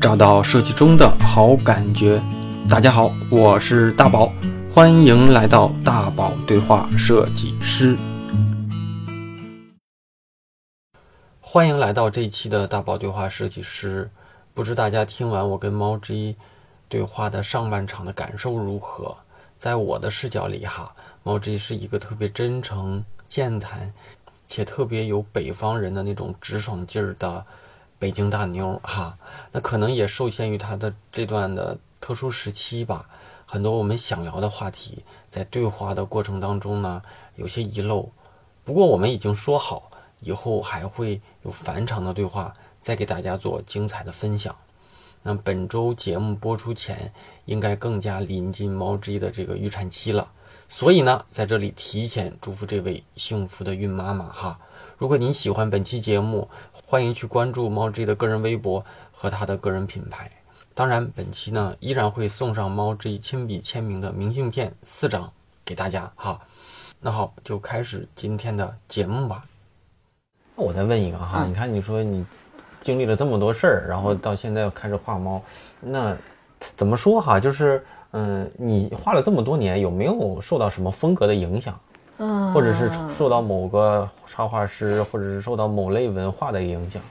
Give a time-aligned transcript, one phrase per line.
[0.00, 2.22] 找到设计中的好感觉。
[2.70, 4.32] 大家好，我是大宝，
[4.72, 7.96] 欢迎来到大宝对话设计师。
[11.40, 14.08] 欢迎来到这一期的大宝对话设计师。
[14.54, 16.36] 不知大家听完我跟猫之一
[16.88, 19.16] 对话的上半场的感受如何？
[19.56, 20.94] 在我的视角里，哈，
[21.24, 23.92] 猫之一是一个特别真诚、健谈，
[24.46, 27.44] 且特别有北方人的那种直爽劲儿的
[27.98, 29.18] 北京大妞，哈。
[29.52, 33.08] 那可能也受限于他的这段的特殊时期吧，
[33.46, 37.02] 很多我们想聊的话题，在对话的过程当中呢，
[37.36, 38.10] 有些遗漏。
[38.64, 39.90] 不过我们已经说好，
[40.20, 44.54] 以后还会有返场的对话，再给大家做精彩的分享。
[45.22, 47.12] 那本周节目播出前，
[47.46, 50.30] 应该更加临近猫之一的这个预产期了，
[50.68, 54.60] 所以呢，在这里提前祝福这位幸福的孕妈妈哈。
[54.96, 56.48] 如果您喜欢本期节目，
[56.90, 60.30] 欢迎去关注猫之一的个人微博和他的个人品牌。
[60.74, 65.30] 当然，本期呢依然会送上猫之一亲笔签名的明信片四张
[65.66, 66.40] 给大家哈。
[66.98, 69.44] 那好，就开始今天的节目吧。
[70.56, 72.24] 那我再问一个哈，你看你说你。
[72.80, 75.42] 经历了这么多事儿，然后到现在又开始画猫，
[75.80, 76.16] 那
[76.74, 77.38] 怎么说哈？
[77.38, 81.78] 就是嗯，你画了这么多年，有没有受到什么风格的影响？
[82.48, 87.02] 嗯，或者是受到某个插画师，或者是受到某类文化的影响？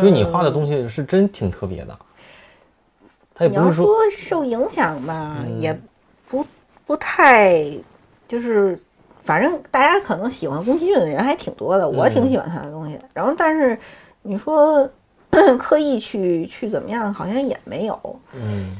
[0.00, 1.98] 就你画的东西是真挺特别的。
[3.34, 5.78] 他也不是说受影响吧，也
[6.28, 6.46] 不
[6.86, 7.64] 不太，
[8.26, 8.78] 就是
[9.22, 12.98] 反正大家可能喜欢宫崎骏的人还挺多的，我挺喜欢他的东西。
[13.12, 13.78] 然后但是。
[14.26, 14.88] 你说
[15.60, 18.20] 刻意去去怎么样，好像也没有。
[18.32, 18.78] 嗯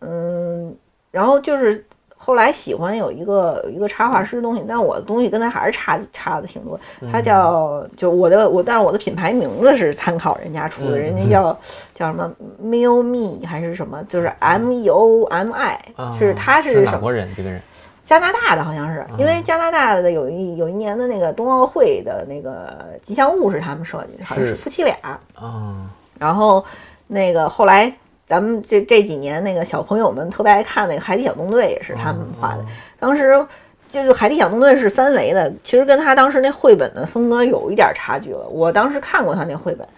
[0.00, 0.76] 嗯，
[1.10, 1.84] 然后就是
[2.28, 6.78] 后来喜欢有一个有一个插画师的东西，但我的东西跟他还是差差的挺多。
[7.10, 11.58] 他叫就我的我，但是我的品牌名字是参考人家出的，人家叫
[11.94, 12.30] 叫什么
[12.62, 15.80] Mio Mi 还是什么，就是 M E O M I，
[16.18, 17.32] 是他是哪国人？
[17.34, 17.62] 这个人。
[18.04, 24.94] 加拿大的好像是，因为加拿大的有一有一年的那个冬奥会的那个吉祥物是他们设计的，好像是夫妻俩
[25.34, 25.88] 啊。
[26.18, 26.62] 然后
[27.06, 27.90] 那个后来
[28.28, 32.64] 咱们这这几年那个小朋友们特别爱看那个《海底小纵队》也是他们画的。
[33.00, 33.44] 当时
[33.88, 38.46] 就是《海底小纵队》是三维的，其实跟他当时那绘本的风格有一点差距了。
[38.48, 39.88] 我当时看过他那绘本，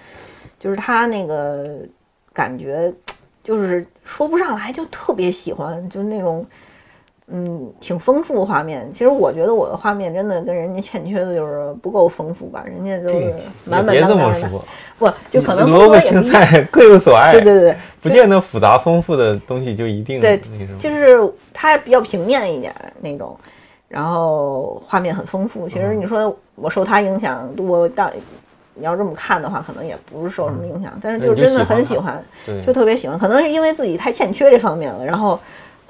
[0.61, 1.67] 就是他那个
[2.33, 2.91] 感觉
[3.43, 6.47] 就是说不上来，就特别喜欢，就那种。
[7.33, 8.91] 嗯，挺丰富画面。
[8.93, 14.51] 其实我觉得我的画面真的跟人家欠缺的就是不够丰富吧，人家都是满满当当的。
[14.99, 17.33] 不，就可能萝卜青菜各有所爱。
[17.33, 20.41] 对对对，不见得复杂丰富的东西就一定对，
[20.79, 21.21] 就是
[21.55, 23.39] 它比较平面一点那种，
[23.87, 25.69] 然后画面很丰富。
[25.69, 28.11] 其实你说我受它影响，我当
[28.75, 32.21] 你要这么看的话，可能也不是受什么影响，但是就真的很喜欢，
[32.67, 33.17] 就特别喜欢。
[33.17, 35.39] 可能是因为自己太欠缺这方面了，然后。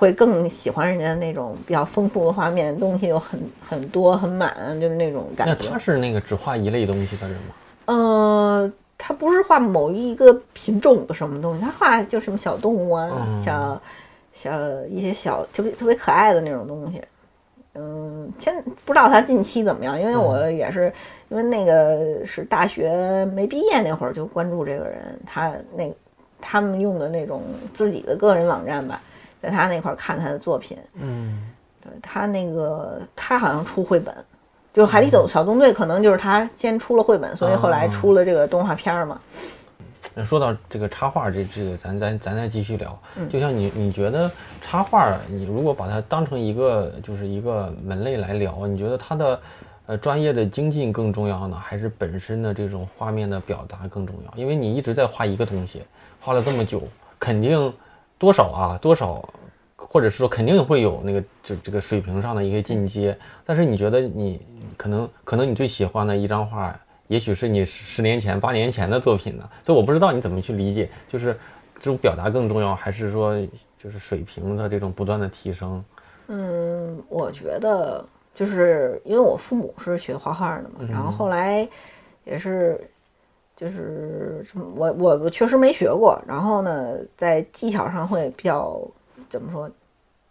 [0.00, 3.38] 会更喜欢人家那种比较丰富的画面，东西有很
[3.68, 4.50] 很多很满，
[4.80, 5.54] 就是那种感觉。
[5.62, 7.54] 那他是那个只画一类东西的人吗？
[7.84, 13.10] 呃，他不是画某一个品种的什么东西，他画就什么小动物啊，
[13.44, 13.82] 小
[14.32, 14.50] 小
[14.86, 17.02] 一些小特别特别可爱的那种东西。
[17.74, 18.54] 嗯，现
[18.86, 20.90] 不知道他近期怎么样，因为我也是
[21.28, 25.92] 因为那个是大学没毕业那会儿就关注这个人，他那
[26.40, 27.42] 他们用的那种
[27.74, 28.98] 自己的个人网站吧。
[29.40, 31.50] 在他那块看他的作品，嗯，
[31.82, 34.14] 对他那个他好像出绘本，
[34.74, 39.18] 就《海底走小纵队》可能就是他先出了绘本，所以后来出了这个动画片嘛。
[40.14, 43.00] 那说到这个插画，这这个咱咱咱再继续聊。
[43.30, 44.30] 就像你你觉得
[44.60, 49.40] 插画，你如果把它当成一个就是一个门类来聊，你觉得它的
[49.86, 54.36] 呃专业的精进更重要呢，还是本身的这种画面的表达更重要？
[54.36, 55.82] 因为你一直在画一个东西，
[56.20, 56.82] 画了这么久，
[57.18, 57.72] 肯定。
[58.20, 58.78] 多少啊？
[58.82, 59.26] 多少，
[59.76, 63.16] 或者是说肯定会有那个这这个水平上的一个进阶。
[63.46, 64.38] 但是你觉得你
[64.76, 69.48] 可能可能你最喜欢的一张画，也许是你十年前、八年前的作品呢？
[69.64, 71.32] 所以我不知道你怎么去理解，就是
[71.76, 73.34] 这种表达更重要，还是说
[73.82, 75.82] 就是水平的这种不断的提升？
[76.28, 81.66] 嗯，我觉得就是因为我父母是学画画的嘛，然后后来
[82.26, 82.78] 也是。
[83.60, 84.42] 就是
[84.74, 88.80] 我我我确实没学过，然后呢，在技巧上会比较
[89.28, 89.70] 怎么说，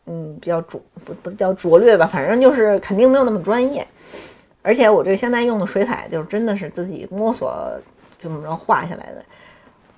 [0.07, 3.85] 嗯，比较拙不不叫拙劣吧，反正就是肯定没有那么专业。
[4.63, 7.55] 而且我这现在用的水彩，就是真的是自己摸索
[8.17, 9.23] 这么着画下来的。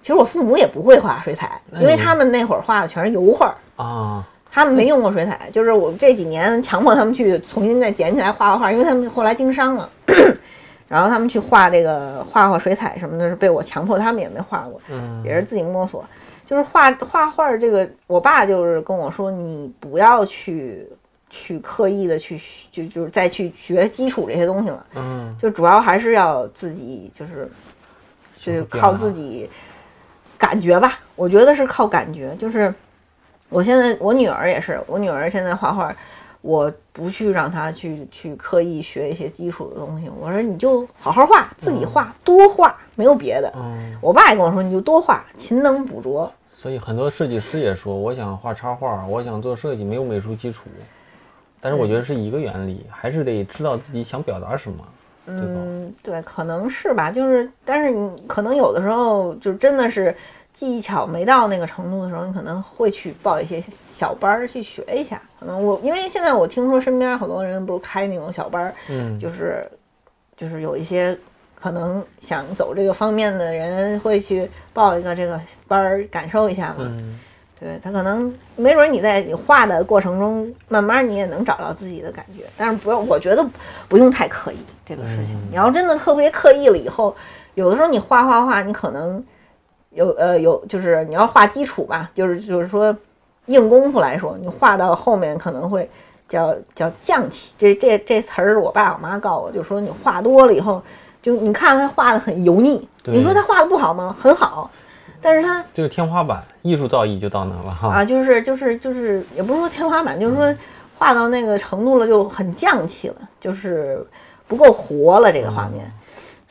[0.02, 5.50] 其实我父母也不会画水彩，因为他们那会儿画的全是油画啊，他们没用过水彩。
[5.54, 9.90] 就是我这几年强迫他们去重新再捡起来画画画，因为他们后来经商了。
[10.92, 16.04] 然后他们去画这个画画水彩什么的，是被我强迫，他们也没画过，嗯，也是自己摸索。
[16.46, 20.86] 就是画画画这个，我爸就是跟我说，你不要去
[21.30, 22.38] 去刻意的去
[22.74, 27.50] 就就是再去学基础这些东西了，嗯，就主要还是要自己就是
[28.38, 29.50] 就是靠自己
[30.38, 32.74] 感觉吧，我觉得是靠感觉，就是
[33.48, 35.96] 我现在我女儿也是，我女儿现在画画。
[36.42, 43.54] 我不去让他去去刻意学一些基础的东西，我说你就好好画，自己画，多画，没有别的。
[43.56, 46.32] 嗯，我爸也跟我说，你就多画，勤能补拙。
[46.48, 50.64] 所以很多设计师也说，我想画插画，我想做设计，没有美术基础。
[51.60, 54.84] 但是我觉得是一个原理，还是得知道自己想表达什么，
[55.26, 55.44] 对吧？
[55.46, 57.12] 嗯，对，可能是吧。
[57.12, 60.16] 就是，但是你可能有的时候就真的是。
[60.54, 65.20] 技巧没到那个程度的时候，你可能会去报一些小班儿去学一下。
[65.40, 69.68] 可能我因为现在我听说身边好多人不是开那种小班儿，嗯，就是
[70.38, 71.18] 就是有一些
[71.56, 76.76] 可能想走这个方面的人会去报一个这个班儿，感受一下嘛。
[76.80, 77.20] 嗯，
[77.60, 82.44] 对他可能没准你在你画的过程中，慢慢你也能找到自己的感觉。
[82.56, 83.44] 但是不用，我觉得
[83.88, 85.36] 不用太刻意这个事情。
[85.50, 87.16] 你要真的特别刻意了以后，
[87.56, 89.24] 有的时候你画画画，你可能。
[89.92, 92.96] 有呃有，就是你要画基础吧，就是就是说
[93.48, 95.90] 硬功夫来说，你画到后面可能会
[96.30, 97.54] 叫叫匠气。
[97.58, 100.82] 这这这词儿，我爸我妈告诉我，就说你画多了以后，
[101.22, 102.88] 就你看他画的很油腻。
[103.06, 104.16] 你说他画的不好吗？
[104.18, 104.70] 很好，
[105.22, 107.90] 但是他就是天花板，艺术造诣就到那了哈。
[107.90, 110.56] 啊，就是就是就是，也不是说天花板，就是说
[110.98, 114.06] 画到那个程度了就很匠气了，就是
[114.48, 115.92] 不够活了这个画面。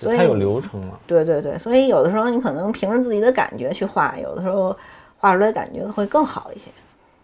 [0.00, 0.98] 所以它有流程嘛？
[1.06, 4.76] 对对对，所以有的时候你可能凭着自己的感觉去画，有的时候
[5.18, 6.70] 画出来感觉会更好一些。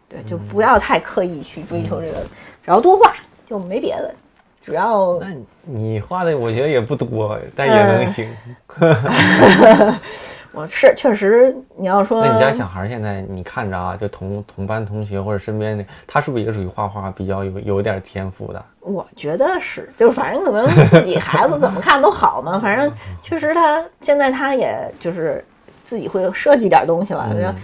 [0.08, 2.20] 对，就不要太刻意去追求这个，
[2.62, 3.12] 只要多画
[3.44, 4.14] 就没别的，
[4.64, 8.30] 只要那你画的我觉得也不多，但也能行。
[10.56, 18.64] 我是确实，你要说，那你家小孩现在你看着啊，就同同班同学或者身边的，他是不是也属于画画比较有有点天赋的？
[18.80, 22.58] 我觉得是，就是反正可能自己孩子怎么看都好嘛。
[22.58, 25.44] 反正确实他现在他也就是
[25.84, 27.54] 自己会设计点东西了。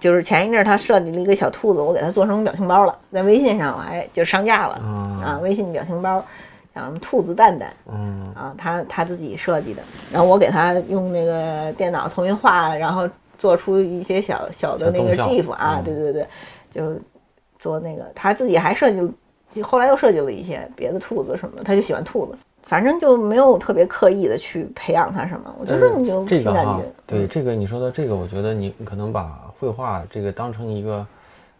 [0.00, 4.80] 就是前一阵他设计了一个小兔子，我给他做成表情包了，在微信上还就上架了
[5.22, 6.24] 啊，微信表情包。
[6.74, 8.32] 叫什么兔子蛋蛋，嗯。
[8.34, 13.06] 啊，他他自己设计的，然后我给他用那个电脑重新画，然后
[13.38, 16.26] 做出一些小小的那个 GIF 啊，对对对，
[16.70, 16.98] 就
[17.58, 22.32] 做那个，他自己还设计，后来又设计了一些别的兔子什么，他就喜欢兔子，
[22.62, 31.06] 反正就没有特别刻意的去培养他什么，我就说你就这个哈，对这个你说的这个，我觉得你可能把绘画这个当成一个，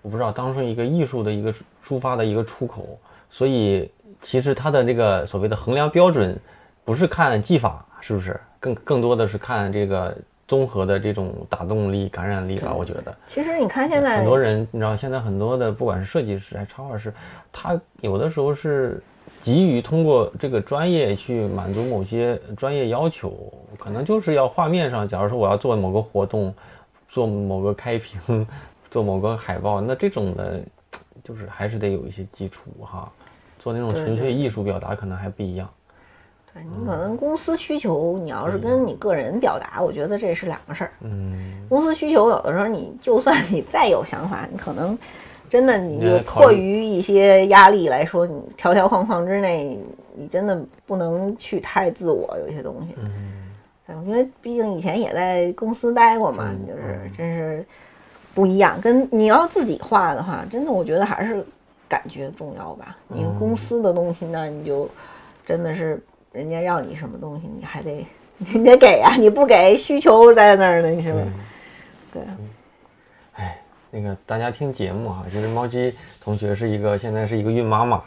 [0.00, 1.52] 我不知道当成一个艺术的一个
[1.86, 2.98] 抒发的一个出口，
[3.28, 3.90] 所以。
[4.22, 6.38] 其实它的这个所谓的衡量标准，
[6.84, 10.16] 不是看技法是不是，更更多的是看这个
[10.46, 12.72] 综合的这种打动力、感染力吧。
[12.72, 13.14] 我觉得。
[13.26, 17.12] 其实你看现在很多人，你知道现在很多的不管是设计师还是插画师，
[17.52, 19.02] 他有的时候是
[19.42, 26.54] 急于通过这个专业去满足某些专业要求，可能就是要画面上，假如说我要做某个活动，
[27.08, 28.46] 做某个开屏，
[28.90, 30.60] 做某个海报， 那这种的，
[31.24, 33.10] 就是还是得有一些基础哈。
[33.62, 35.70] 做那种纯粹艺术表达可能还不一样，
[36.52, 40.90] 对你可能公司需求，你要是跟你个人表达，我觉得这是两个事儿。
[41.02, 44.98] 嗯，公司需求有的时候你就算你再有想法，你可能
[45.48, 49.78] 真的你就迫于一些压力来说，你条条框框之内，
[50.16, 52.96] 你真的不能去太自我，有些东西。
[52.98, 57.64] 嗯，因为毕竟以前也在公司待过嘛，就是真是
[58.34, 58.80] 不一样。
[58.80, 61.46] 跟你要自己画的话，真的我觉得还是。
[61.92, 62.96] 感觉重要吧？
[63.06, 64.88] 你公司的东西呢，你就
[65.44, 68.06] 真的是人家要你什么东西，你还得
[68.38, 69.14] 你得给啊！
[69.16, 71.20] 你不给，需求在那儿呢，你是吧？
[72.10, 72.22] 对。
[73.34, 78.02] 哎，那个大家听节目哈，就是猫鸡同学是一个现在是一个孕妈妈，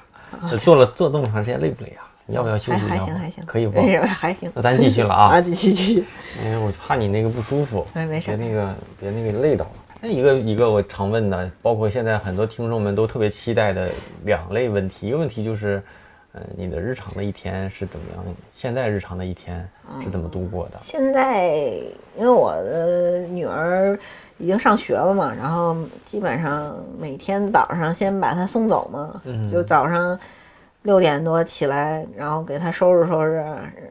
[0.63, 2.09] 做了做这么长时间累不累啊？
[2.25, 2.95] 你要不要休息一下？
[2.95, 3.79] 还行还行，可以不？
[3.79, 4.51] 还行。
[4.55, 5.27] 那咱继续了啊！
[5.37, 6.05] 啊，继续继续。
[6.43, 9.71] 因为我怕你那个不舒服，没没事，别那个别那个累到了。
[10.01, 13.89] 一个一个我常问的，包括现在很多听众们都特别期待的
[14.23, 15.07] 两类问题。
[15.07, 15.81] 一个问题就是，
[16.33, 18.23] 呃，你的日常的一天是怎么样？
[18.53, 19.67] 现在日常的一天
[20.03, 20.77] 是怎么度过的？
[20.81, 21.47] 现在
[22.15, 23.97] 因为我的女儿
[24.37, 25.75] 已经上学了嘛，然后
[26.05, 29.21] 基本上每天早上先把她送走嘛，
[29.51, 30.19] 就早上
[30.83, 33.43] 六点多起来，然后给她收拾收拾，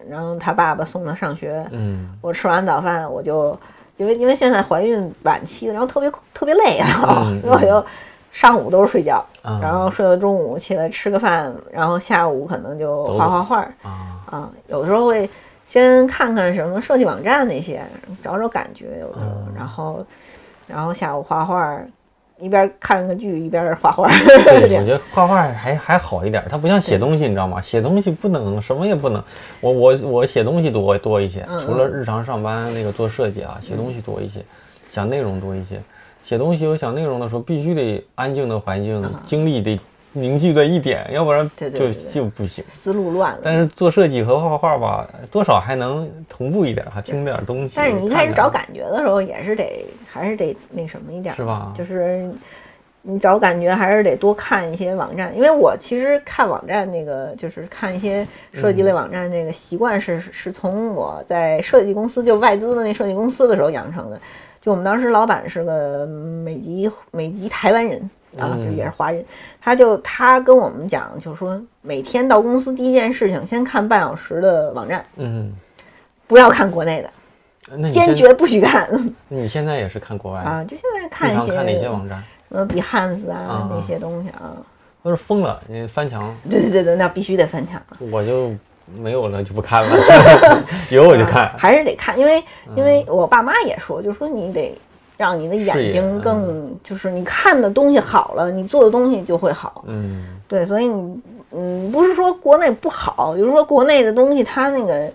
[0.08, 1.66] 然后她爸爸送她上学。
[1.72, 3.58] 嗯，我吃完早饭我就。
[3.96, 7.84] 因为因为现在怀孕晚期，然后特别特别累啊， 所以我就
[8.32, 9.24] 上午都是睡觉，
[9.60, 13.68] 然后睡到中午起来吃个饭，然后下午可能就画画画
[14.26, 15.28] 啊，有的时候会
[15.64, 17.84] 先看看什么设计网站那些，
[18.22, 20.06] 找找感觉，有的时候，然后
[20.66, 21.78] 然后下午画画，
[22.44, 24.06] 一边看个剧一边画画。
[24.08, 27.60] 对， 我觉得画画还还好一点，它不像写东西，你知道吗？
[27.60, 29.22] 写东西不能什么也不能。
[29.60, 34.44] 我我我写东西多多一些，除了日常上班那个做设计啊，写东西多一些，
[34.90, 35.80] 想内容多一些。
[36.22, 39.80] 写东西有想内容的时候，必须得安静的环境，精力得。
[40.16, 43.40] 凝聚的一点，要不然就就不行，思路乱了。
[43.42, 47.74] 但是做设计和画画吧，多少还能同步一点，还听点东西。
[47.74, 51.72] 但是你一开始找感觉的时候，也是得还是得那什么一点，是吧？
[51.76, 52.30] 就是
[53.02, 64.20] 你找感觉还是得多看一些网站，因为我其实看网站那个就是看一些设计类网站，这个习惯是是从我在设计公司就外资的那设计公司的时候养成的。
[64.60, 68.08] 就我们当时老板是个美籍美籍台湾人。
[68.38, 69.24] 啊，就也是华人，
[69.60, 75.54] 他就他跟我们讲，就是说每天到公司第一件事情，先看半小时的网站，嗯，
[76.26, 78.88] 不要看国内的，坚决不许看。
[79.28, 80.64] 你现在也是看国外啊？
[80.64, 82.22] 就现在看一些看哪些网站？
[82.48, 84.56] 什么 Behance 啊那些东西啊？
[85.02, 86.34] 都是疯了，你翻墙。
[86.48, 87.80] 对对对对，那必须得翻墙。
[88.10, 88.54] 我就
[88.96, 89.96] 没有了，就不看了。
[90.90, 92.42] 有我就看，还是得看，因为
[92.76, 94.78] 因为我爸妈也说，就说你得。
[95.16, 99.84] 让你的眼睛更，就是你看的东西好了，你做的东西就会好。
[99.86, 101.20] 嗯，对，所以你，
[101.52, 105.10] 嗯，不是说国内不好，就是说国内的东西它那个，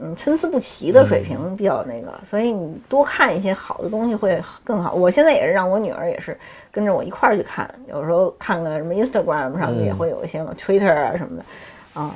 [0.00, 4.94] 嗯，参差不齐的水平比较那个，所以你多看一些好的东西会更好。
[4.94, 6.38] 我现在也是让我女儿也是
[6.70, 11.44] 跟着我一块儿去看，有时候看看什么 Instagram 上面也会有一些嘛，Twitter 啊什么的，
[12.00, 12.14] 啊。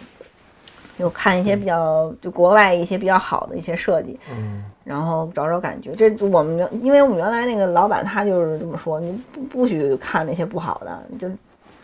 [0.99, 5.95] 就看一些比较，就国外一些比较好的一些设计，嗯，然后找找感觉。
[5.95, 11.29] 这我们原，因为我们原来那个老板他就是这么说，你不不许看那些不好的，就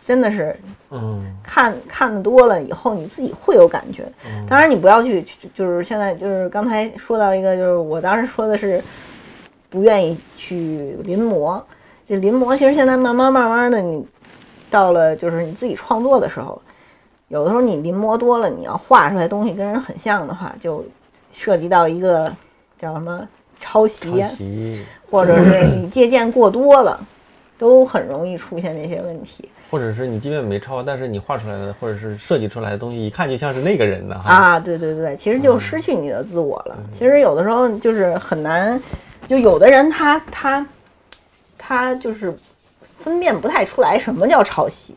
[0.01, 0.55] 真的是，
[0.89, 4.11] 嗯，看看的多了以后，你自己会有感觉。
[4.49, 8.83] 当然你不要去，就是现在就是刚才说到一个，就是我当时说的是
[9.69, 11.61] 不愿意去临摹。
[12.07, 14.05] 这临摹其实现在慢慢慢慢的，你
[14.69, 16.61] 到了就是你自己创作的时候。
[17.29, 20.85] 有的时候你临摹多了，你要画出来东西跟人很像的话，就
[21.33, 22.31] 涉及到一个
[22.79, 23.27] 叫什么
[23.57, 26.99] 抄袭，或者是你借鉴过多了，
[27.57, 29.49] 都很容易出现这些问题。
[29.71, 36.77] 或者是你即便没抄，但是你画出来的或者是设计出来的东西，一看就像是那个人的啊，对对对，其实就失去你的自我了。
[36.93, 38.81] 其实有的时候就是很难，
[39.27, 40.67] 就有的人他他
[41.57, 42.33] 他就是
[42.99, 44.95] 分辨不太出来什么叫抄袭，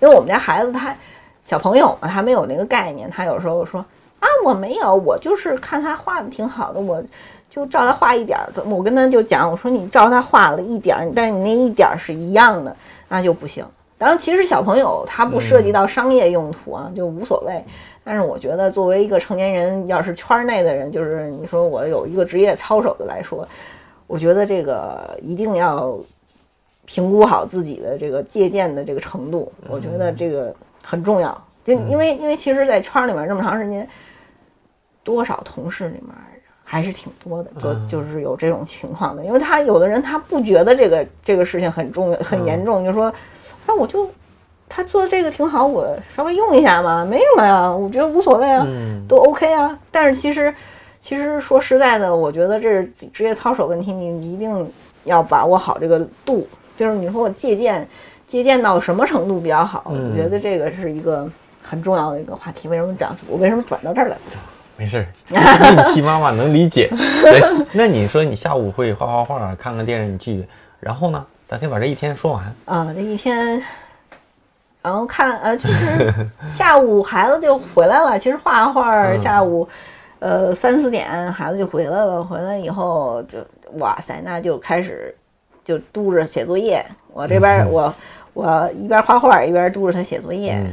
[0.00, 0.94] 因为我们家孩子他。
[1.40, 3.08] 小朋友嘛，他没有那个概念。
[3.08, 3.82] 他有时候说
[4.20, 7.02] 啊，我没有，我就是看他画的挺好的，我
[7.48, 8.48] 就照他画一点儿。
[8.66, 12.76] 我跟他就讲，我说你照他画了一点儿，但是你那一点儿是一样的，
[13.08, 13.64] 那就不行。
[13.96, 17.64] 当然，其实小朋友他不涉及到商业用途啊，就无所谓。
[18.04, 23.46] 但是我觉得，作为一个成年人，要是圈内的人，就是你说我有一个职业操守的来说，
[24.06, 25.96] 我觉得这个一定要
[26.86, 29.52] 评估好自己的这个借鉴的这个程度。
[29.68, 30.54] 我觉得这个。
[30.80, 33.86] 很重要，就因为因为其实，在圈里面这么长时间，
[35.08, 36.14] 多少同事里面
[36.62, 39.24] 还是挺多的，就就是有这种情况的。
[39.24, 43.10] 因为他有的人他不觉得这个这个事情很重要很严重，就说，
[43.66, 44.06] 那我就
[44.68, 48.66] 他做的这个挺好，我稍微用一下嘛，没什么呀，我觉得无所谓啊，
[49.08, 49.78] 都 OK 啊。
[49.90, 50.54] 但是其实
[51.00, 52.84] 其实说实在的，我觉得这是
[53.14, 54.70] 职业操守问题，你一定
[55.04, 56.46] 要把握好这个度。
[56.76, 57.88] 就是你说我借鉴。
[58.28, 59.84] 借鉴到什么程度比较好？
[59.86, 61.26] 我觉得这个是一个
[61.62, 62.68] 很重要的一个话题。
[62.68, 63.16] 为什么讲？
[63.26, 64.18] 我为什么转到这儿来？
[64.78, 66.88] 没事儿，孕期妈妈能理解。
[66.88, 67.42] 对，
[67.72, 70.46] 那你说你下午会画画画，看看电视剧，
[70.78, 71.26] 然后呢？
[71.48, 72.54] 咱可以把这一天说完。
[72.64, 73.60] 啊，这一天，
[74.80, 78.16] 然后看呃，就是下午孩子就回来了。
[78.16, 79.68] 其实画完画，下午
[80.20, 82.22] 呃三四点孩子就回来了。
[82.22, 83.38] 回来以后就
[83.78, 85.12] 哇塞，那就开始
[85.64, 86.84] 就督着写作业。
[87.12, 87.92] 我这边我。
[88.34, 90.64] 我一边画画一边督着他写作业，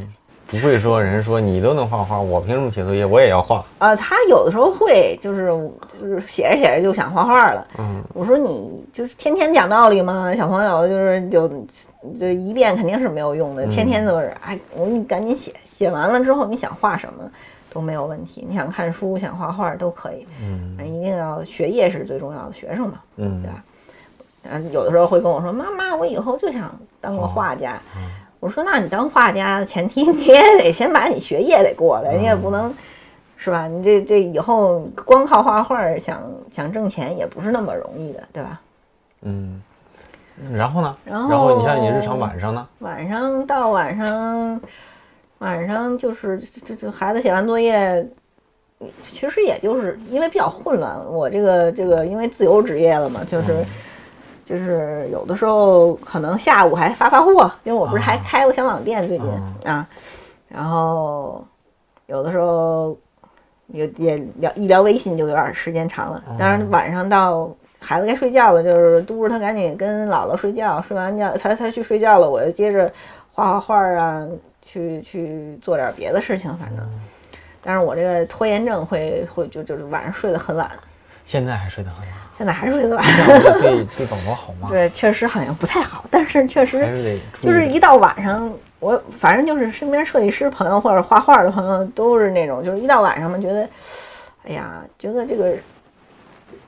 [0.47, 3.05] 不会说人说你都能画画，我凭什么写作业？
[3.05, 3.65] 我也要画。
[3.79, 5.47] 呃，他有的时候会，就是
[5.99, 7.67] 就是写着写着就想画画了。
[7.79, 10.33] 嗯，我说你就是天天讲道理嘛？
[10.35, 11.47] 小朋友就是就
[12.19, 17.23] 就一遍肯定是没有用的，天天都是哎，我说你赶紧写，写完了之后你想画什么
[17.71, 20.27] 都没有问题，你想看书想画画都可以。
[20.41, 23.63] 嗯，一定要学业是最重要的，学生嘛，嗯，对吧？
[24.51, 26.71] 嗯，有的时候会跟我说：“妈妈，我以后就想
[27.01, 27.81] 当个画家。”
[28.45, 32.71] 我说：“那你当画家的前提， 你也得先把你学业得过来，你也不能，
[33.37, 33.67] 是吧？
[33.67, 36.21] 你这这以后光靠画画想
[36.51, 38.61] 想挣钱也不是那么容易的，对吧？”
[39.25, 39.59] 嗯，
[40.53, 40.95] 然后呢？
[41.05, 42.67] 然后你像你日常晚上呢？
[42.79, 44.61] 晚上到晚上，
[45.39, 48.07] 晚上就是这这孩子写完作业，
[49.11, 53.65] 其实也就是因为比较混乱，我这个这个因为自由职业了嘛，就是。
[54.45, 59.27] 就是有的时候可能下午还发发货，因为我不是还开过小网店最近
[59.65, 59.85] 啊，
[60.47, 61.43] 然后
[62.05, 62.95] 有的时候
[63.67, 66.23] 也也聊一聊微信就有点时间长了。
[66.37, 67.49] 当然晚上到
[67.79, 72.91] 孩子该睡觉了，就是督着他赶紧跟姥姥睡觉，睡完觉才才去睡觉了，我就接着
[73.33, 74.27] 画画画啊，
[74.61, 76.87] 去去做点别的事情，反正。
[77.63, 80.69] 但是我这个拖延症会会就就是晚上睡得很晚。
[81.25, 82.09] 现在还睡得很晚。
[82.37, 83.05] 现在还睡得晚，
[83.59, 84.67] 对对宝宝好吗？
[84.69, 86.85] 对，确实好像不太好，但是确实
[87.39, 93.69] 就是一到晚上，我反正就是身边设计师朋友或者画画的朋友都是那种，就是一到晚上嘛，觉得，
[94.43, 95.53] 哎呀，觉得这个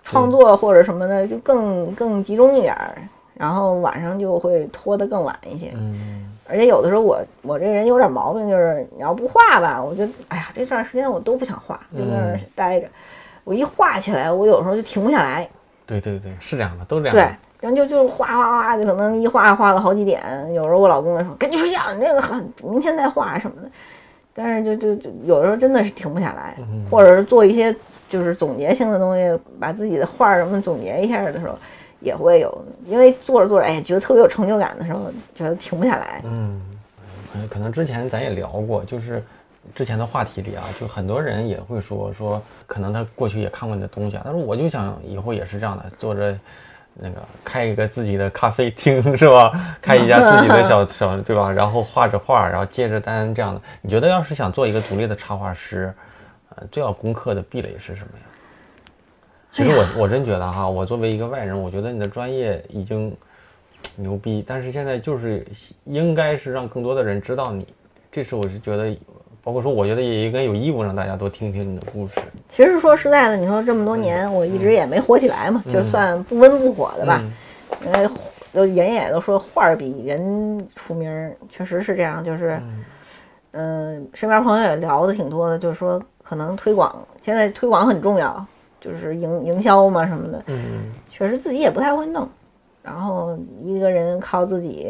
[0.06, 2.96] 创作或者什么的就更更集中一点儿，
[3.34, 5.74] 然后晚上就会拖得更晚一些。
[5.76, 12.88] 嗯，而且有的时候我我这人有点毛病，就是你要不画吧，我就哎呀，这段时间我都不想画，就在那儿待着。
[13.48, 15.48] 我一画起来，我有时候就停不下来。
[15.86, 17.16] 对对对，是这样的，都这样。
[17.16, 17.22] 对，
[17.62, 20.22] 然后就就画画画，就可能一画画了好几点。
[20.54, 23.72] 有时候我老公说：“赶紧睡觉，你这个很，明天再画什么的。”
[24.36, 26.58] 但是就就就有时候真的是停不下来，
[26.92, 27.74] 或者是做一些
[28.10, 31.58] 就是总结性的东西，把自己的画什么总结一下的时候，
[32.02, 32.66] 也会有。
[32.86, 36.22] 因为做着做着，哎，觉得特别有成就感的时候，觉得停不下来。
[36.26, 36.62] 嗯，
[37.50, 39.24] 可能之前咱也聊过，就是。
[39.76, 44.24] 之前的话题里啊，就很多人也会说说，可能他过去也看过你的东西啊。
[44.26, 46.38] 他说我就想以后也是这样的，做着
[46.94, 49.52] 那个开一个自己的咖啡厅是吧？
[49.82, 51.52] 开一家自己的小小对吧？
[51.52, 53.62] 然后画着画，然后接着单这样的。
[53.82, 55.94] 你觉得要是想做一个独立的插画师，
[56.56, 58.24] 呃，最要攻克的壁垒是什么呀？
[59.52, 63.16] 其实我我真觉得哈，我作为一个外人，我觉得你的专业已经
[63.96, 65.46] 牛逼，但是现在就是
[65.86, 67.68] 应该是让更多的人知道你，
[68.12, 68.96] 这是我是觉得。
[69.48, 72.20] 包括说，我觉得也应该有义务让大家多听听你的故事。
[72.50, 77.24] 其实说实在的，你说这么多年，我一直也没火起来嘛，就算不温不火的吧。
[77.86, 78.10] 因为
[78.52, 82.22] 都人也都说画儿比人出名，确实是这样。
[82.22, 82.62] 就是，
[83.52, 88.46] 嗯，身边朋友也聊的挺多的，就是说可能推广现在推广很重要，
[88.82, 90.44] 就是营营销嘛什么的。
[90.48, 92.28] 嗯，确实自己也不太会弄，
[92.84, 94.90] 然后一个人靠自己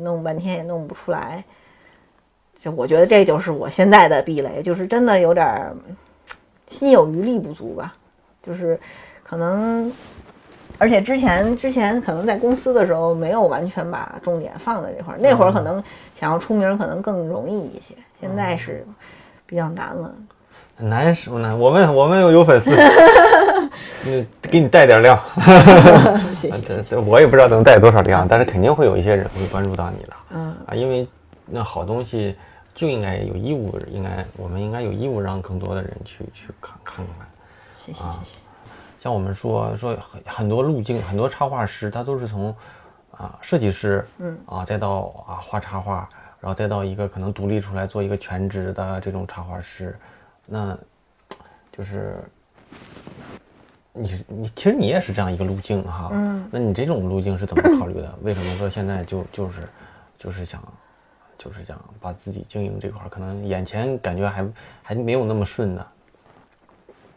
[0.00, 1.42] 弄半天也弄不出来。
[2.66, 5.72] 就我觉得这就是我现在的壁垒，就是真的有点
[6.66, 7.94] 心有余力不足吧，
[8.44, 8.76] 就是
[9.22, 9.92] 可能，
[10.76, 15.80] 而且之前之前可能在公司的时候没有完全把重点放在这块儿，那会儿可能
[16.12, 18.84] 想要出名可能更容易一些，现在是
[19.46, 20.12] 比较难了。
[20.76, 21.56] 难什么难？
[21.56, 22.72] 我们我们有粉丝，
[24.08, 25.16] 嗯，给你带点量。
[26.34, 26.96] 谢谢。
[26.96, 30.12] 我也不知道能带多少量，但是肯定会有一些人会关注到你的。
[30.30, 31.06] 嗯啊，因为。
[31.48, 32.34] 那好东西
[32.76, 37.26] 就应该有义务，应该我们应该有义务让更多的人去去看看看。
[37.78, 38.38] 谢谢谢谢。
[39.00, 42.54] 像我们说说很很多路径，很多插画师他都是从
[43.16, 46.06] 啊设计师，嗯啊再到啊画插画，
[46.38, 49.98] 然后再到一个可能独立出来做一个全职的这种插画师，
[50.44, 50.76] 那
[51.72, 52.22] 就是
[53.94, 58.14] 你你其实你也是这样一个路径哈，嗯，那你这种路径是怎么考虑的？
[58.20, 59.66] 为什么说现在就就是
[60.18, 60.62] 就是想？
[61.38, 64.46] 就是讲，把自己经营这块儿，可能眼前感觉还
[64.82, 65.86] 还没有那么顺呢。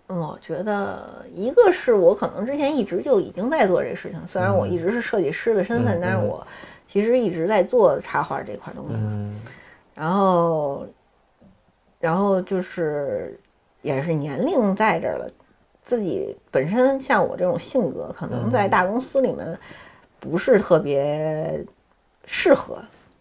[0.07, 6.45] 我觉得一个是我可能之前一直就已经在做这事情，虽然我一直是设计师的身份，但是我
[6.87, 8.95] 其实一直在做插画这块东西。
[8.95, 9.39] 嗯。
[9.93, 10.87] 然后，
[11.99, 13.39] 然后就是
[13.81, 15.29] 也是年龄在这儿了，
[15.83, 19.59] 自己本身像我这种性格，可能在大公司里面
[20.19, 21.63] 不是特别
[22.25, 22.79] 适合。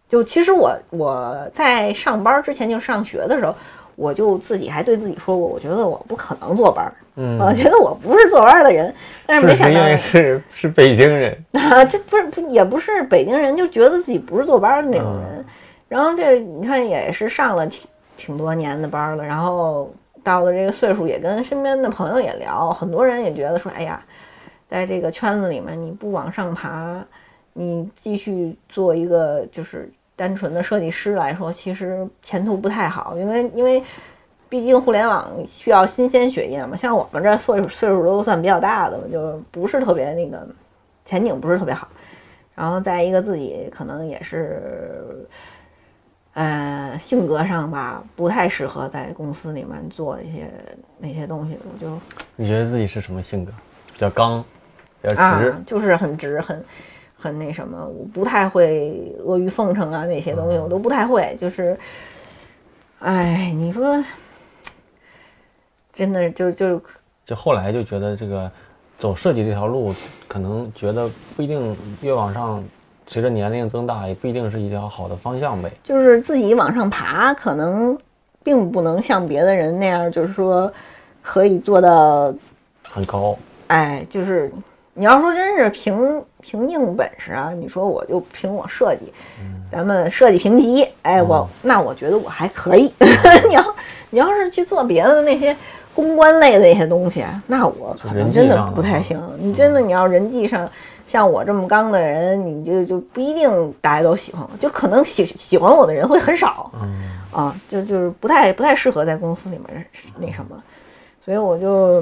[0.09, 3.55] 就其实我我在上班之前就上学的时候，
[3.95, 8.95] 我就自己还对自己说过，我觉得我不可能坐班嗯，我觉得我不是坐班的人，
[9.27, 15.45] 但是没想到是是北京人 啊，这不是不也不是北京人，就觉得自己不是坐班的那种人。
[15.89, 19.93] 然后这你看也是上了挺挺多年的班了，然后
[20.23, 24.01] 到了这个岁数，也跟身边的朋友也聊，很多人也觉得说，哎呀，
[24.71, 27.05] 在这个圈子里面你不往上爬，
[27.53, 29.91] 你继续做一个就是。
[30.19, 33.81] 单纯的设计师来说，其实前途不太好，因为因为
[34.49, 36.77] 毕竟互联网需要新鲜血液嘛。
[36.77, 40.45] 像我们这岁数岁数都算比较大的了，就不是特别那个
[41.05, 41.89] 前景不是特别好。
[42.57, 45.25] 然后再一个自己可能也是，
[46.35, 50.51] 呃，性格上吧不太适合在公司里面做一些
[50.99, 51.57] 那些东西。
[51.73, 51.97] 我就
[52.35, 53.53] 你觉得自己是什么性格？
[53.93, 54.45] 比较刚，
[55.01, 56.65] 比较直，就是很直很。
[57.19, 61.37] 很那什么，我不太会阿谀奉承啊，那些东西我都不太会。
[61.39, 61.77] 就是，
[63.01, 64.03] 哎，你说，
[65.93, 66.81] 真的就就
[67.25, 68.51] 就后来就觉得这个
[68.99, 69.93] 走设计这条路，
[70.29, 72.63] 可能觉得不一定越往上，
[73.09, 75.73] 随着年龄增大，也不一定是一条好的方向呗。
[75.83, 77.99] 就是自己往上爬，可能
[78.45, 80.73] 并不能像别的人那样，就是说
[81.21, 82.33] 可以做到
[82.89, 83.37] 很高。
[83.67, 84.51] 哎，就是
[84.99, 89.13] 你要说真是凭凭硬本事啊，你说我就凭我设计，
[89.71, 92.93] 咱们设计评级，哎，我那我觉得我还可以。
[93.49, 93.75] 你要
[94.11, 95.57] 你要是去做别的那些。
[95.95, 99.21] 公关类的一些东西，那我可能真的不太行。
[99.37, 100.71] 你真的你要人际上
[101.05, 106.71] 像我这么刚的人，你就就不一定大家都喜欢我，就可能喜喜欢我的人会很少。
[107.33, 109.85] 啊，就就是不太不太适合在公司里面
[110.21, 110.63] 那什么，
[111.25, 112.01] 所以我就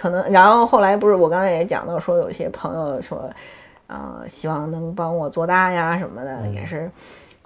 [0.00, 3.28] 可能，然后后来不是我刚才也讲到说，有些朋友说，
[3.86, 6.90] 啊，希望能帮我做大呀什么的，也是。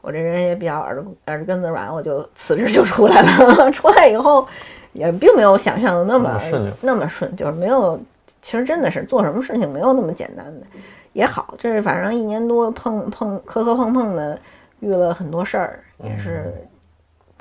[0.00, 3.70] 我这人也比较耳耳根子软，我就辞职就出来了。
[3.72, 4.46] 出来以后，
[4.92, 6.38] 也并没有想象的那么
[6.82, 7.98] 那么顺，就是没有。
[8.42, 10.66] 其实真的是做什么事情没有那么简单的，
[11.14, 11.54] 也好。
[11.56, 14.38] 这是反正一年多碰碰磕磕碰碰的，
[14.80, 16.54] 遇了很多事儿，也是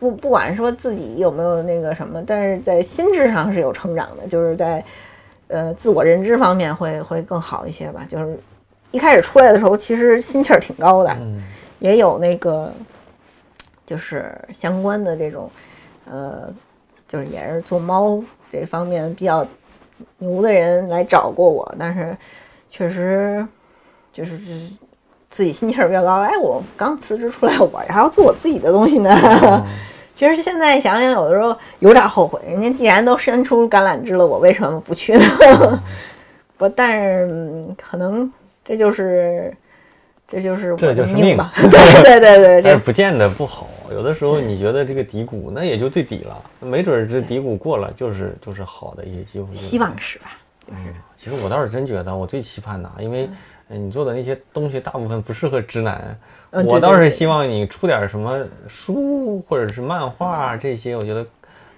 [0.03, 4.83] 不不管说自己有没有那个什么，但是在心智上是有成长的，就是在
[5.47, 8.05] 呃自我认知方面会会更好一些吧。
[8.09, 8.37] 就是
[8.91, 11.17] 一开始出来的时候，其实心气儿挺高的。
[11.79, 12.69] 也有那个，
[13.85, 15.49] 就是相关的这种，
[16.03, 16.53] 呃，
[17.07, 19.47] 就是也是做猫这方面比较
[20.17, 22.15] 牛的人来找过我，但是
[22.69, 23.45] 确实
[24.11, 24.37] 就是
[25.29, 26.15] 自己心气儿比较高。
[26.15, 29.09] 哎，我刚辞职出来，我还要做我自己的东西呢。
[30.15, 32.39] 其实现在想想，有的时候有点后悔。
[32.47, 35.83] 人家既然都伸出橄榄枝了，我为什么不去呢？
[36.57, 38.31] 不，但是可能
[38.63, 39.53] 这就是。
[40.25, 43.69] 这就是这就是命吧，对对对对，这不见得不好。
[43.91, 49.53] 有的时候你觉得这个低谷，那也就最底了，没准这低谷过了，就是就是好的一些机会。
[49.53, 50.31] 希望是吧？
[50.69, 50.75] 嗯，
[51.17, 53.29] 其实我倒是真觉得，我最期盼的，因为
[53.67, 56.17] 你做的那些东西大部分不适合直男，
[56.67, 61.25] 我倒是希望你出点什么书或者是漫画这些，我觉得。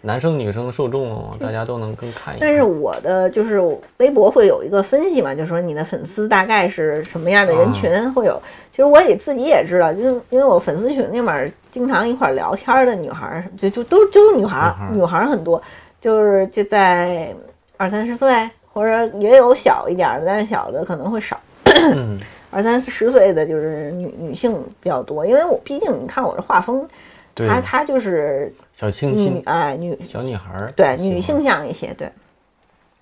[0.01, 2.37] 男生女生受众，大家都能更看一。
[2.39, 3.59] 但是我的就是
[3.97, 8.39] 微博会有一个分析嘛，就是说你的粉丝大概是什么样的人群会有。
[8.69, 15.59] 其实我也自己也知道，就是因为我粉丝群里面经常一块聊天的女孩，就就都就女孩，女孩很多，
[15.99, 17.33] 就是就在
[17.75, 21.35] 二三十岁，或者也有小一点的，但是小的可能会少。
[22.51, 26.87] 二三十岁的就是女女性比较多，因为我毕竟你看我这画风，
[27.35, 28.53] 她她就是。
[28.77, 32.11] 小清新，哎，女小女孩儿，对，女性向一些，对。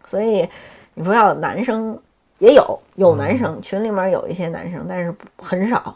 [0.05, 0.47] 所以
[0.93, 1.99] 你说要男生
[2.37, 5.95] 也有，有男生群里面有一些男生，但是很少。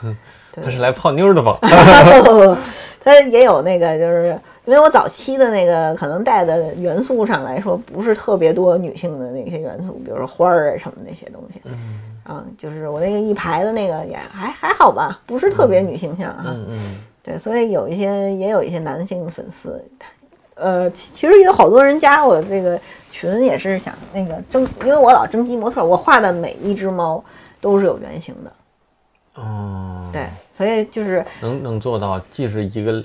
[0.54, 1.58] 他是来泡妞的吧？
[3.04, 11.60] 他也有那个，就是因为我早期的那个可能带的元素上来说，不是特别多女性的那些元素，比如说花儿啊什么那些东西。
[11.64, 12.00] 嗯。
[12.24, 16.44] 啊，就是我那个一排的那个也还还好吧，不是特别女性向哈。
[16.46, 16.96] 嗯嗯。
[17.20, 19.84] 对，所以有一些也有一些男性粉丝，
[20.54, 27.22] 呃，其实有好多人加我这个群，也是想那个征，因为我老征集模特，我画的每一只猫
[27.60, 28.52] 都是有原型的。
[29.40, 33.02] 哦，对，所以就是能能做到，既是一个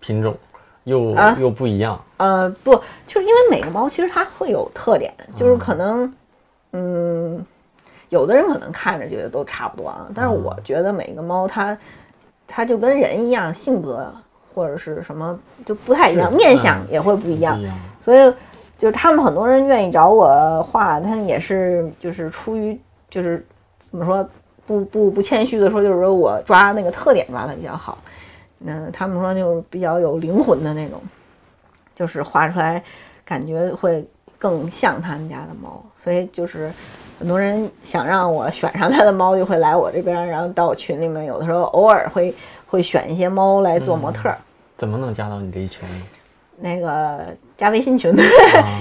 [0.00, 0.36] 品种，
[0.86, 2.02] 又又不一样。
[2.16, 2.74] 呃，不，
[3.06, 6.12] 就是因为每个猫其实它会有特点，就是可能，
[6.72, 7.46] 嗯，
[8.08, 11.78] 有的人可能看着觉得都差不多啊，但是我觉得每个猫它。
[12.48, 14.06] 它就跟人一样，性格
[14.54, 17.60] 或者是什么就不太一样，面相也会不一样。
[18.00, 18.32] 所以
[18.78, 23.44] 就是他们很多人愿意找我画，他们也是就是出于就是
[23.80, 24.24] 怎么说
[24.64, 27.98] 不不不谦虚的说，就是说我抓那个特点抓的比较好。
[28.64, 31.00] 嗯，他们说就是比较有灵魂的那种，
[31.94, 32.82] 就是画出来
[33.24, 34.06] 感觉会
[34.38, 35.84] 更像他们家的猫。
[35.98, 36.70] 所以就是。
[37.18, 41.24] 很多人想让我选上他的猫，就会来我这边，然后到我群里面。
[41.24, 42.34] 有的时候偶尔会
[42.66, 44.30] 会选一些猫来做模特。
[44.76, 45.88] 怎么能加到你这一群？
[46.58, 48.10] 那个加微信群，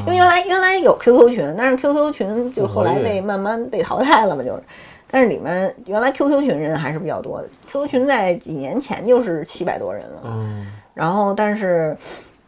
[0.05, 4.61] 因为原来原来有 QQ 群，但是 QQ 群就后来被慢慢被淘汰了嘛，就是。
[5.15, 10.23] 但是里面原来 QQ 群人还是比较多的，QQ 群在几年前就是七百多人了。
[10.25, 10.69] 嗯。
[10.93, 11.95] 然后，但是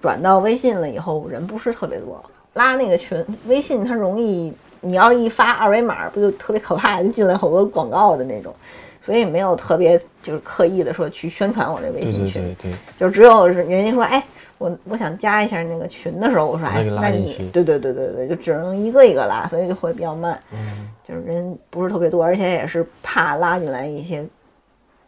[0.02, 2.22] 转到微信了以后，人不是特别多。
[2.56, 4.54] 拉那个群，微信它容易。
[4.82, 7.02] 你要一发二维码，不就特别可怕？
[7.02, 8.54] 就进来好多广告的那种，
[9.02, 14.22] 所以没有特别就是刻意的说去宣传我这微信群，对对对，就只有是人家说，哎，
[14.58, 24.26] 我我想加一下那个群的时候，我说，哎，那你对对对对对，就只能一个一个拉，所以就会比较慢，嗯，就是人不是特别多，而且也是怕拉进来一些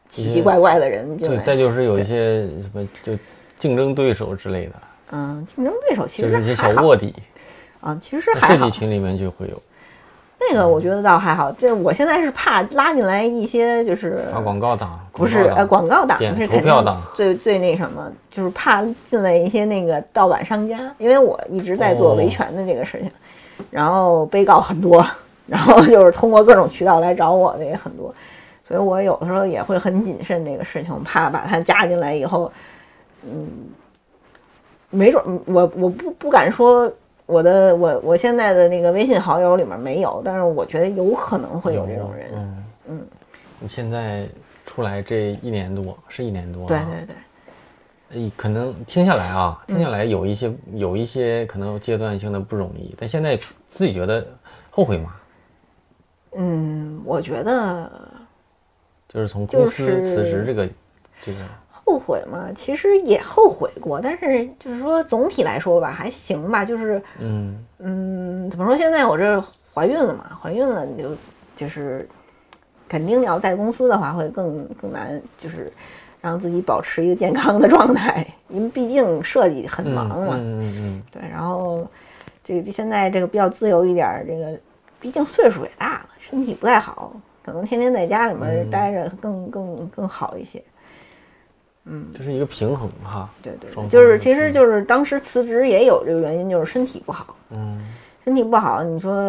[0.10, 1.36] 奇奇怪怪的人进来。
[1.36, 3.14] 对，再就是有一些什么就
[3.58, 4.74] 竞争对手之类的，
[5.12, 7.14] 嗯，竞争对手其实就是一些小卧底。
[7.82, 8.66] 啊，其实还好。
[8.66, 9.62] 设计群里面就会有。
[10.40, 23.12] 那个我觉得倒还好，就我现在是怕拉进来一些就是发广告党，不是呃广告党是投票党，最最那什么，就是怕进来一些那个盗版商家，因为我一直在做维权的这个事情，
[23.70, 25.06] 然后被告很多，
[25.46, 28.14] 然后就是通过各种渠道来找我的也很多，
[28.66, 32.50] 所以我有的时候也会很谨慎这个事情，怕把他加进来以后，
[33.24, 33.46] 嗯，
[34.90, 36.90] 没准我我不不敢说。
[37.30, 42.32] 我的我我现在的那个微信好友里面没有，但是我觉得有可能会有这种人。
[42.34, 43.08] 嗯嗯，
[43.60, 44.28] 你现在
[44.66, 46.68] 出来这一年多，是一年多。
[46.68, 47.16] 对对对。
[48.20, 53.38] 诶，可能听下来啊，听下来有一些有一些可能阶段性的不容易，但现在
[53.70, 54.26] 自己觉得
[54.72, 55.16] 后悔吗？
[56.36, 57.92] 嗯，我觉得
[59.08, 60.68] 就是从公司辞职这个
[61.24, 61.38] 这个。
[61.90, 62.50] 后悔吗？
[62.56, 66.64] 其实也后悔过，但是就是说总体来说吧，还行吧。
[66.64, 68.76] 就是嗯嗯，怎么说？
[68.76, 71.10] 现在我这怀孕了嘛，怀孕了你就
[71.56, 72.08] 就是
[72.88, 75.74] 肯定要在公司的话会更更难，就是
[76.22, 80.36] 让自己保持一个健康的状态，因为毕竟设计很忙嘛。
[80.38, 81.04] 嗯嗯嗯。
[81.12, 81.88] 对，然后
[82.44, 84.60] 这个现在这个比较自由一点，这个
[85.00, 87.12] 毕竟岁数也大了，身体不太好，
[87.44, 90.64] 可能天天在家里面待着更更更好一些。
[91.86, 93.30] 嗯，这是一个平衡哈。
[93.42, 97.36] 对对，就是，其实就是当时辞职也有这个原因，就是身体不好。
[97.50, 97.82] 嗯，
[98.24, 99.28] 身体不好，你说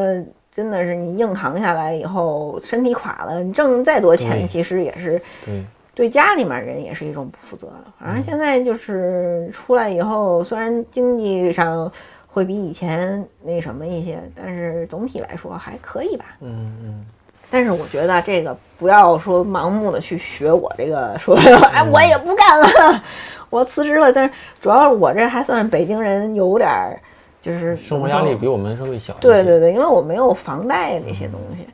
[0.53, 7.95] 真的是你硬扛下来以后，身体垮了，你挣再多钱，其实也是对对家里面人也是一种不负责了。
[7.99, 11.91] 反正现在就是出来以后，虽然经济上
[12.27, 16.37] 会比以前那什么一些，但是总体来说还可以吧。
[16.41, 17.07] 嗯嗯。
[17.51, 21.35] 但是我觉得这个不要说盲目的去学我这个说，
[21.75, 23.03] 哎，我也不干了，
[23.51, 24.13] 我辞职了。
[24.13, 27.01] 但是主要是我这还算北京人，有点儿
[27.41, 29.15] 就是生活压力比我们稍微小。
[29.21, 31.67] 对对对，因为我没有房贷这些东西，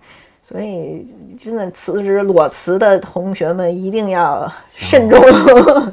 [0.43, 1.07] 所以
[1.39, 5.21] 真的辞职裸辞的同学们一定要慎重。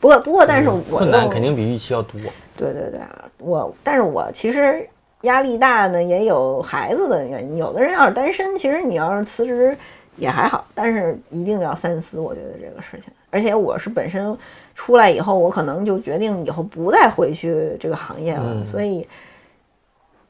[0.00, 2.18] 不过不过，但是我困难肯定比预期要多。
[2.56, 3.00] 对对对，
[3.38, 4.88] 我但是我其实。
[5.22, 7.56] 压力大呢，也有孩子的原因。
[7.56, 9.76] 有的人要是单身，其实你要是辞职
[10.16, 12.20] 也还好，但是一定要三思。
[12.20, 14.36] 我觉得这个事情，而且我是本身
[14.74, 19.06] 出来以后，我可能就决定以后不再回去这个行业了，所以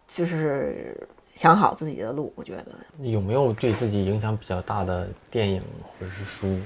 [0.08, 0.96] 就是
[1.34, 2.32] 想好自己的路。
[2.34, 2.64] 我觉得
[3.02, 6.58] 有没有对自己影响比较大的电影或者是书？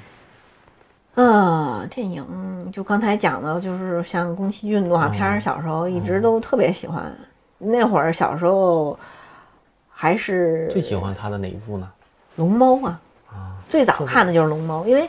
[1.15, 2.25] 呃，电影
[2.73, 7.13] 就刚才讲的，就是像宫崎骏动画片，小时候一直都特别喜欢。
[7.63, 8.99] 那会儿小时候，
[9.91, 11.89] 还是最喜欢他的哪一部呢？
[12.37, 15.09] 龙猫啊，啊，最早看的就是龙猫，因为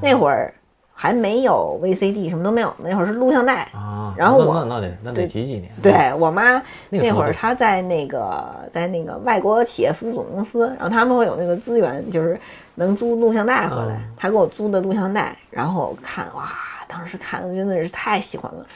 [0.00, 0.52] 那会儿
[0.94, 4.14] 还没有 VCD，什么都没有，那会儿是录像带啊。
[4.16, 5.70] 然后我那那得那得几几年？
[5.82, 12.38] 对我妈那会儿她在那个在那个外国企业服务总公司，然后他们会有那个资源，就是
[12.74, 16.50] 能租录像带回来，她给我租的录像带，然后看哇，
[16.88, 18.66] 当时看的真的是太喜欢了。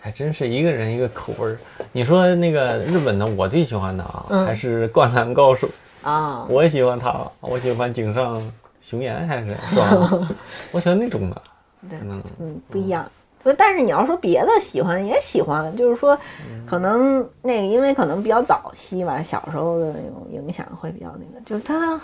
[0.00, 1.58] 还真是一个人一个口味儿。
[1.92, 5.68] 你说那个日本的，我最喜欢的啊，还是《灌篮高手》
[6.08, 6.46] 啊。
[6.48, 8.40] 我喜欢他，我喜欢井上
[8.80, 10.28] 雄彦，还是是吧？
[10.72, 11.42] 我喜欢那种的。
[11.88, 11.98] 对，
[12.38, 13.10] 嗯，不一样。
[13.42, 16.18] 不，但是你要说别的喜欢也喜欢，就是说，
[16.66, 22.00] 可能那个因为可能比较早期吧，小时候的那种影响会比较那个，就是它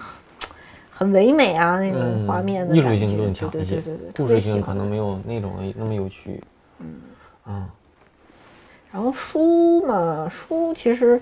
[0.90, 6.42] 很唯美啊，那种画面的艺术性更强一些，对对对对，故事性可能没有那种那么有趣。
[6.78, 7.00] 嗯
[7.46, 7.68] 嗯。
[8.94, 11.20] 然后书嘛，书其实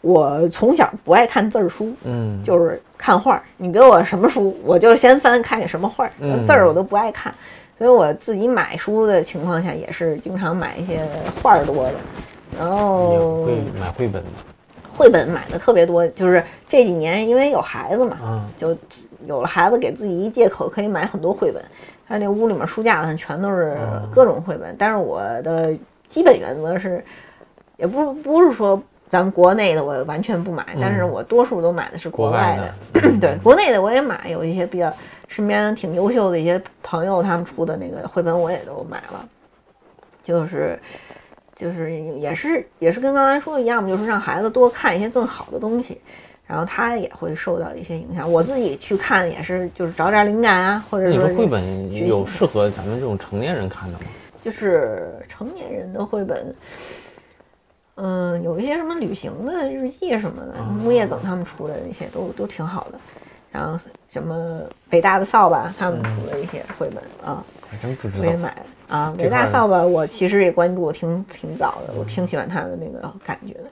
[0.00, 3.42] 我从小不爱看字儿书，嗯，就是看画儿。
[3.58, 6.10] 你给我什么书，我就先翻看你什么画儿，
[6.46, 7.34] 字儿我都不爱看。
[7.76, 11.06] 所以我自己买书的情况下，也是经常买一些
[11.42, 11.92] 画儿多的。
[12.58, 14.30] 然后会买绘本吗？
[14.96, 18.74] 绘本买的特别多，就是这几年因为有孩子嘛，嗯，就
[19.26, 21.62] 有了孩子，给自己一借口可以买很多绘本。
[22.08, 23.76] 他那屋里面书架子上全都是
[24.14, 25.74] 各种绘本，但是我的。
[26.14, 27.04] 基本原则是，
[27.76, 32.56] 也不不是说咱们国内的我完全不买，但是我多数都买的是国外
[32.92, 33.00] 的。
[33.20, 34.92] 对，国内的我也买，有一些比较
[35.26, 39.28] 身边挺优秀的一些朋友他们出的那个绘本我也都买了。
[40.22, 40.78] 就是
[41.56, 46.00] 就是也是也是跟刚才说的一样嘛，就是让孩子多看一些更好的东西，
[46.46, 48.30] 然后他也会受到一些影响。
[48.30, 54.04] 我自己去看也是就是找点灵感啊，或者说绘本有适合咱们这种成年人看的吗？
[54.44, 56.54] 就是成年人的绘本，
[57.94, 63.00] 嗯，有一些什么旅行的日记什么的，木叶梗他们出的那些都都挺好的。
[63.50, 68.20] 然后什么北大的扫把他们出的一些绘本啊，还真不知道。
[68.20, 73.64] 我也买了啊，北大扫把我其实也关注挺挺早的，我挺喜欢他的那个感觉的。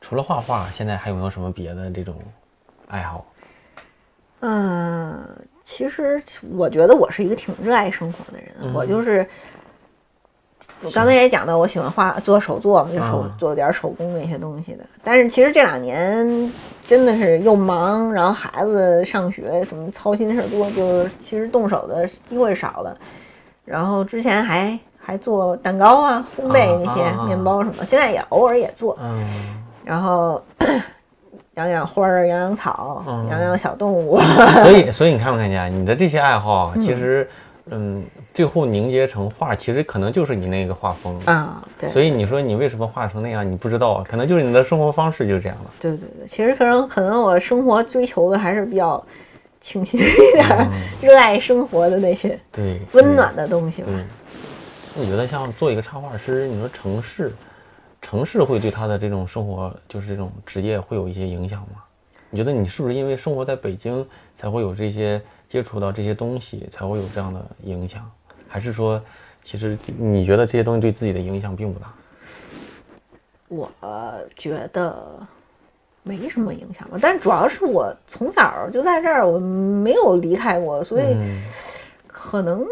[0.00, 2.16] 除了画画，现在还有没有什么别的这种
[2.88, 3.24] 爱好？
[4.40, 5.22] 嗯，
[5.62, 6.20] 其实
[6.56, 9.24] 我觉得我是一个挺热爱生活的人，我就是。
[10.82, 14.84] 我刚才也讲到，我喜欢画做手作嘛，就手做点手工那些东西的。
[15.04, 16.52] 但是其实这两年
[16.88, 22.96] 真的是又忙，然后孩子上学，什么操心事多，就是其实动手的机会少了。
[23.64, 28.96] 然后之前还还做蛋糕啊、烘焙那些面包什么，现在也偶尔也做。
[29.02, 29.22] 嗯。
[29.84, 30.42] 然后
[31.56, 34.18] 养养花儿、养养草、养养小动物。
[34.62, 37.28] 所以， 所以你看没看见你的这些爱好，其实。
[37.72, 38.04] 嗯，
[38.40, 41.62] 最后凝结成画，其实可能就是你那个画风啊。
[41.78, 45.70] 对，所以你说你为什么画成那样，你不知道，可能就是你的生活方式就是这样了。
[45.78, 49.04] 对对对，其实可能可能我生活追求的还是比较
[49.60, 50.70] 清新一点，
[51.02, 53.82] 热爱生活的那些对温暖的东西。
[53.82, 53.92] 对，
[54.98, 57.34] 我觉得像做一个插画师，你说城市，
[58.00, 61.84] 城市会对他的这种生活，就是这种职业会有一些影响吗？
[62.30, 65.20] 你觉得你是不是因为生活在北京才会有这些？
[65.50, 68.08] 接触到这些东西才会有这样的影响，
[68.50, 69.00] 还是说，
[69.44, 71.86] 其实你觉得这些东西对自己的影响并不大？
[73.48, 73.70] 我
[74.36, 75.26] 觉得
[76.02, 81.16] 没什么影响吧，但主要是我从小就在这儿，我没有离开过，所以
[82.06, 82.66] 可能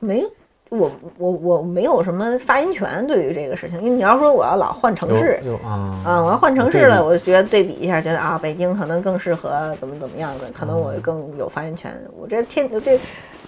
[0.00, 0.26] 没。
[0.70, 11.96] 我我我没有什么发言权对于这个事情，因为你要说我要老换城市啊啊，我要换城市了，我就觉得对比一下，觉得啊，北京可能更适合怎么怎么样的，可能我更有发言权。
[12.18, 12.98] 我这天这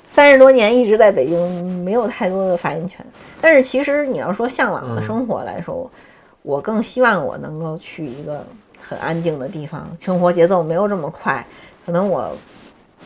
[0.07, 3.05] 三十多年一直在北京，没有太多的发言权。
[3.41, 5.91] 但是其实你要说向往的生活来说，
[6.43, 8.45] 我更希望我能够去一个
[8.81, 11.45] 很安静的地方，生活节奏没有这么快，
[11.85, 12.31] 可能我。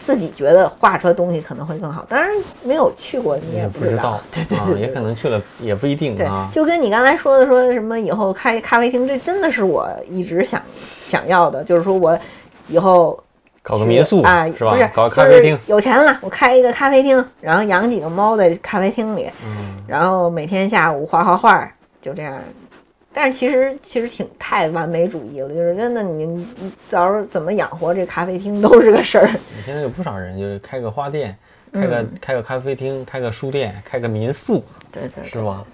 [0.04, 2.28] 自己觉得画出来东西可能会更好，当然
[2.64, 4.20] 没有去过，你也不知道。
[4.32, 6.50] 对对对，也可能去了，也不一定啊。
[6.52, 10.60] 就跟你刚才说的，说什么以后开咖啡厅，这真的是我一直想
[11.04, 12.18] 想要的，就是说我
[12.66, 13.22] 以后
[13.62, 14.70] 搞个民宿啊，是吧？
[14.70, 22.34] 不是，搞咖啡厅，有钱了，我开一个咖啡厅，然后养几个猫在咖啡厅里，嗯然后每天下午画画画，就这样。
[23.12, 29.28] 但是其实其实挺太完美主义了，就是真的，你你到时候怎么养活这咖啡厅都是个事儿。
[29.54, 31.36] 你现在有不少人就是开个花店，
[31.72, 35.64] 开个开个咖啡厅，开个书店，开个民宿，对对，是吧？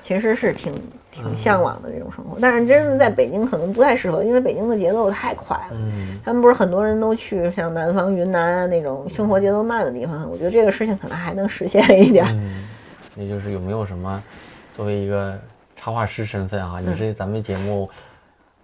[0.00, 0.72] 其实是挺
[1.10, 5.72] 挺向往的这种生活，但是真的在北京可能不太适合，因为北京的节奏太快了。
[5.72, 12.26] 嗯，他们不是很多人都去像南方云南啊那种生活节奏慢的地方，我觉得这个事情可能还能实现一点。
[12.30, 12.64] 嗯，
[13.16, 14.20] 也就是有没有什么
[14.74, 15.38] 作为一个。
[15.78, 17.88] 插画师身份啊，你是咱们节目，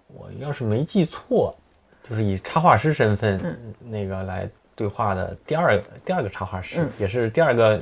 [0.07, 1.55] 我要是没记错，
[2.03, 7.81] 就是以插画师身份那个来对话的第二第二个插画师，也是第二个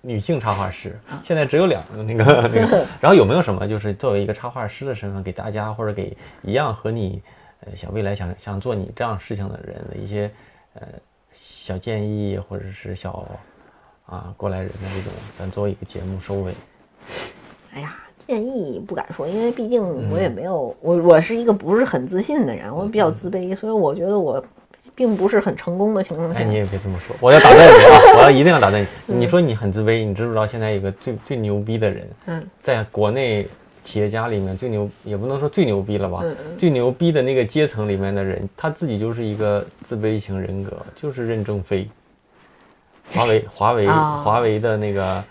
[0.00, 0.98] 女性插画师。
[1.22, 2.86] 现在只有两个那个 那个。
[2.98, 7.22] 然后有没有什么就是作为一个插画师的身份，给大家或者给一样和你
[7.66, 10.30] 呃想未来想想做你这样事情的人的一些
[10.72, 10.88] 呃
[11.30, 13.28] 小建议，或者是小
[14.06, 16.54] 啊过来人的这种，咱做一个节目收尾。
[17.74, 17.94] 哎呀。
[18.26, 24.42] 建议不敢说，因为毕竟我也没有我，我是一个不是很自信的人，我比较自卑，所以我觉得我
[24.94, 26.38] 并不是很成功的情况下。
[26.38, 28.00] 哎，你也别这么说，我要打断你啊！
[28.16, 28.86] 我要一定要打断你。
[29.14, 32.08] 你说你很自卑，你知不知道现在有个最最牛逼的人？
[32.26, 33.46] 嗯，在国内
[33.84, 36.24] 企业家里面最牛，也不能说最牛逼了吧？
[36.56, 41.88] 最牛逼的那个阶层里面的人，他自己就是一个自卑型人格，就是任正非，
[43.12, 45.22] 华为华为华为的那个。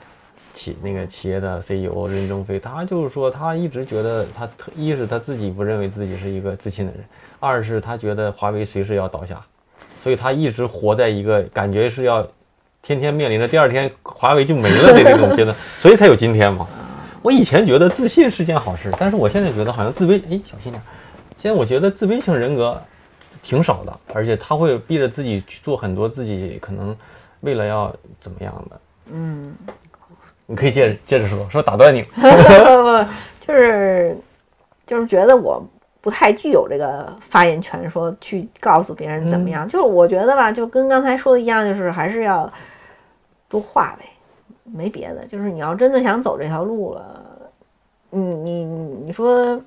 [0.62, 7.04] 企那个企业的 CEO 任正非，他就是说，他一直觉得他特一是他自己不认为自己是一个自信的人，
[7.39, 9.43] 二是他觉得华为随时要倒下，
[9.97, 12.28] 所以他一直活在一个感觉是要
[12.84, 16.67] 天天面临着第二天华为就没了的那种阶段，所以才有今天嘛。
[17.24, 20.80] 我以前觉得自信是件好事，但是我现在觉得好像自卑，哎，小心点。
[21.39, 22.80] 现在我觉得自卑型人格
[23.41, 26.95] 挺少的，而且他会逼着自己去做很多自己可能
[27.39, 29.56] 为了要怎么样的，嗯。
[30.52, 32.20] 你可以接着接着说，说打断你，不
[32.84, 33.06] 不，
[33.39, 34.18] 就是
[34.86, 35.66] 就是觉得我
[36.02, 39.66] 不太具有这个发言权，说去告诉别人怎么样。
[39.66, 42.52] 就是我觉得吧，就跟刚才说的一样，就是还是要
[43.47, 44.06] 多画呗，
[44.66, 45.26] 没别的。
[45.26, 47.24] 就是你要真的想走这条路了，
[48.10, 48.66] 你你
[49.06, 49.58] 你说，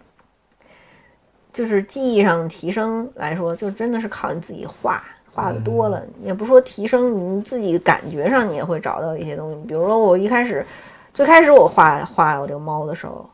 [1.51, 5.03] 就是技艺上的提升来说，就真的是靠你自己画。
[5.35, 9.59] 画的多了，也不说提升你自己感觉上，你也会找到一些东西。
[9.66, 10.64] 比如说我一开始，
[11.12, 13.28] 最开始我画画我这个猫的时候，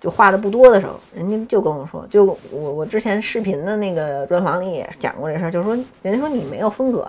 [0.00, 7.08] 就画的不多的时候，人家就跟我说，就我我之前视频的那个专访里也讲过这事儿，就是说人家说你没有风格，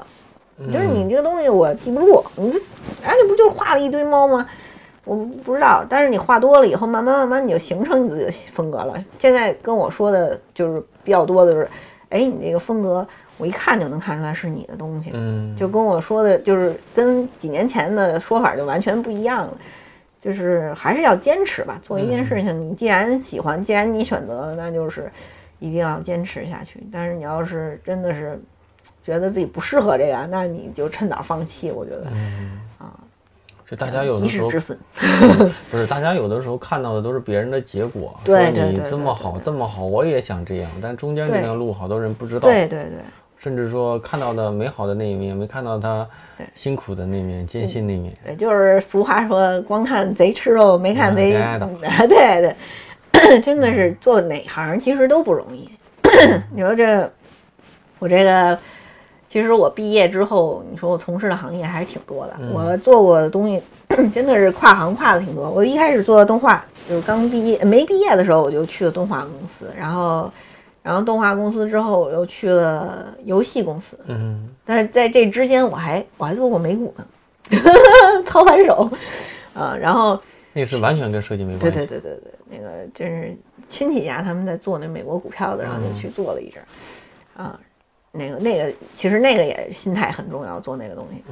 [0.71, 2.57] 就是你这个东西我记不住，你这
[3.03, 4.47] 哎你不就是画了一堆猫吗？
[5.05, 8.93] 我不知道，但是你画多了以后，慢慢慢慢你就形成你自己的风格了。
[9.19, 11.69] 现在跟我说的就是比较多的是，
[12.07, 13.05] 哎，你这个风格
[13.37, 19.57] 我一看就能看出来是你的东西，嗯，就跟我说的就是跟几年前的说法就完全不一样了。
[20.21, 25.11] 就是还是要坚持吧，做一件事情，你既然喜欢，既然你选择了，那就是
[25.59, 26.81] 一定要坚持下去。
[26.89, 28.41] 但是你要是真的是
[29.03, 31.71] 觉得自己不适合这个，那你就趁早放弃。
[31.71, 32.05] 我觉得，
[32.77, 32.97] 啊，
[33.67, 34.79] 就大家有的时候止损，
[35.69, 42.91] 不是大家有的时候看到的都是别人的结果，对对对，这么好这么好，我也想这样，但中间这条路好多人不知道，对对对。
[43.43, 46.07] 甚至说看到的美好的那一面，没看到他
[46.55, 48.15] 辛苦的那面、艰辛那面。
[48.23, 51.33] 对，就是俗话说，光看贼吃肉，没看贼。
[52.07, 52.55] 对
[53.11, 55.69] 对， 真的是做哪行其实都不容易。
[56.55, 57.11] 你说这，
[57.99, 58.57] 我这个，
[59.27, 62.33] 其实我毕业之后，你说我从事的行业还是挺多的。
[62.53, 63.61] 我做过的东西
[64.13, 65.51] 真的是跨行跨的挺多。
[65.51, 70.31] 我一开始做动画，就是刚毕业没毕业的时候，我就去了动画公司，然后。
[70.83, 73.97] 然后动画公司之后，我又去了游戏公司。
[74.05, 77.05] 嗯，但是在这之间，我还我还做过美股呢，
[78.25, 78.89] 操盘手。
[79.53, 80.19] 啊，然后
[80.51, 81.77] 那是完全跟设计没关系。
[81.77, 83.37] 对对对对对，那个真是
[83.69, 86.67] 亲戚家他们在做那美国股票的，然后就去做了一阵儿。
[87.41, 87.59] 啊，
[88.11, 91.23] 那个那个其实那个也心态很重要，做那个东西。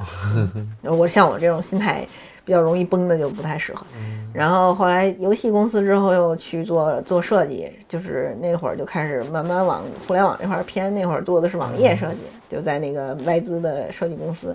[0.88, 2.06] 我像我这种心态。
[2.44, 3.86] 比较容易崩的就不太适合，
[4.32, 10.92] 然后后来游戏公司之后又去做做设计，就是那会儿就开始慢慢往互联网这块偏。
[10.94, 12.18] 那会儿做的是网页设计，
[12.48, 14.54] 就在那个外资的设计公司，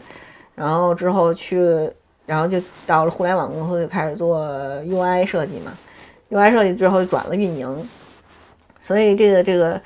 [0.53, 1.89] 然后之后去，
[2.25, 4.45] 然后就到了互联网公司就开始做
[4.83, 5.71] UI 设计嘛
[6.29, 7.89] ，UI 设计之后就转了运营，
[8.81, 9.81] 所以这个这个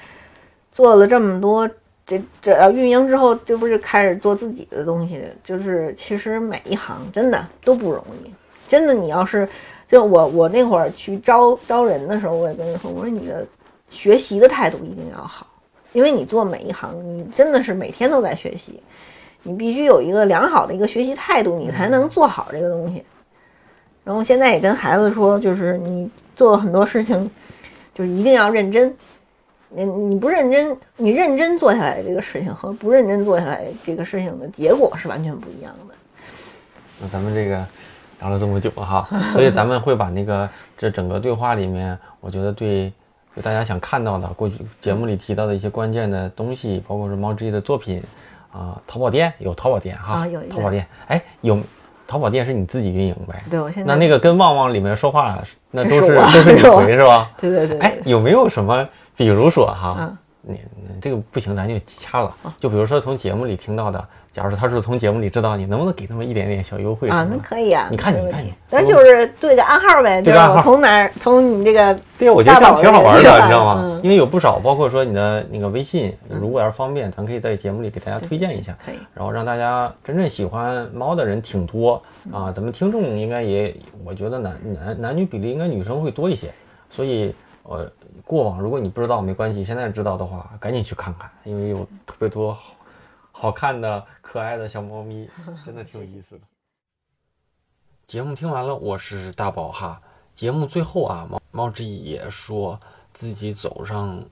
[0.71, 1.69] 做了这么多。
[2.05, 5.23] 这这要运营之后，这不是开始做自己的东西？
[5.43, 8.31] 就是其实每一行真的都不容易，
[8.67, 8.93] 真的。
[8.93, 9.47] 你要是
[9.87, 13.45] 就我我那会儿去招招人的时候，我也跟人说，我说你的
[13.89, 15.47] 学习的态度一定要好，
[15.93, 18.81] 因为你做每一行，你真的是每天都在学习，
[19.43, 23.03] 你必须有一个良好的一个学习态度，你才能做好这个东西。
[24.03, 27.29] 然后现在也跟孩子说，就是你做很多事情，
[27.93, 28.93] 就一定要认真。
[29.73, 35.95] 你你不认真，你认真做下来这个事情和不认真做下来这个事情的结果是完全不一样的。
[36.99, 37.65] 那咱们这个
[38.19, 42.91] 聊了这么久哈，所以咱们会把那个这整个对话里面，我觉得对
[43.33, 48.03] 就大家想看到的过去节目里提到的一些关键的东西，包括是猫之一的作品
[48.51, 51.57] 啊，淘宝店有淘宝店哈，啊有淘宝店，哎有
[52.05, 53.41] 淘宝店是你自己运营呗？
[53.49, 55.41] 对，我现在那那个跟旺旺里面说话
[55.71, 57.31] 那都是都是你回是吧？
[57.39, 58.85] 对对对，哎有没有什么？
[59.21, 60.11] 比如说哈，
[60.41, 60.59] 你
[60.99, 62.35] 这个不行，咱就掐了。
[62.59, 64.03] 就比如说从节目里听到的，
[64.33, 67.27] 假如说他是从节目里知道你，能不能给他们一点点小优惠啊？
[67.29, 73.99] 那可以啊，你看你看你，咱就是对个暗号呗，就是我从哪儿从你这个对我觉得这样挺好玩的，你知道吗？
[74.01, 82.01] 因为有不少，包括说你的那个微信，如果要是方便，咱可以在节目里给大家推荐一下，可以，然后让大家真正喜欢猫的人挺多
[82.31, 82.51] 啊。
[82.51, 86.51] 咱们听众应该也，我觉得男男男女比例应该女生会多一些，
[86.89, 87.35] 所以。
[87.63, 87.87] 呃，
[88.31, 92.73] 过往如果你不知道没关系，现在知道的话，赶紧去看看，因为有特别多好
[93.33, 95.29] 好看的、可爱的小猫咪，
[95.65, 96.41] 真的挺有意思的。
[98.07, 100.01] 节目听完了，我是大宝哈。
[100.33, 102.79] 节目最后啊，猫猫之意也说
[103.11, 104.23] 自己走上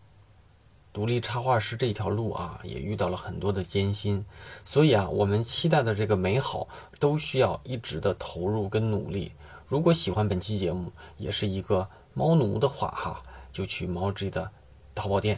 [0.93, 4.23] 独立插画师这条路啊，也遇到了很多的艰辛，
[4.63, 6.69] 所以啊，我们期待的这个美好
[7.01, 9.33] 都需要一直的投入跟努力。
[9.67, 11.85] 如果喜欢本期节目，也是一个。
[12.15, 13.21] 猫奴的话哈，
[13.59, 14.49] 就去猫 G 的
[14.95, 15.37] 淘宝店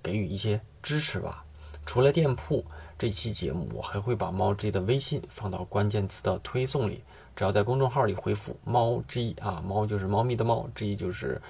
[0.00, 1.44] 给予一些支持吧。
[1.84, 2.64] 除了店铺，
[2.96, 7.02] 这期节目我还会把猫 G 的微信放到关键词的推送里。
[7.34, 11.42] 只要在公众号里回复“猫 G” 啊，猫就是猫咪的猫，G 就是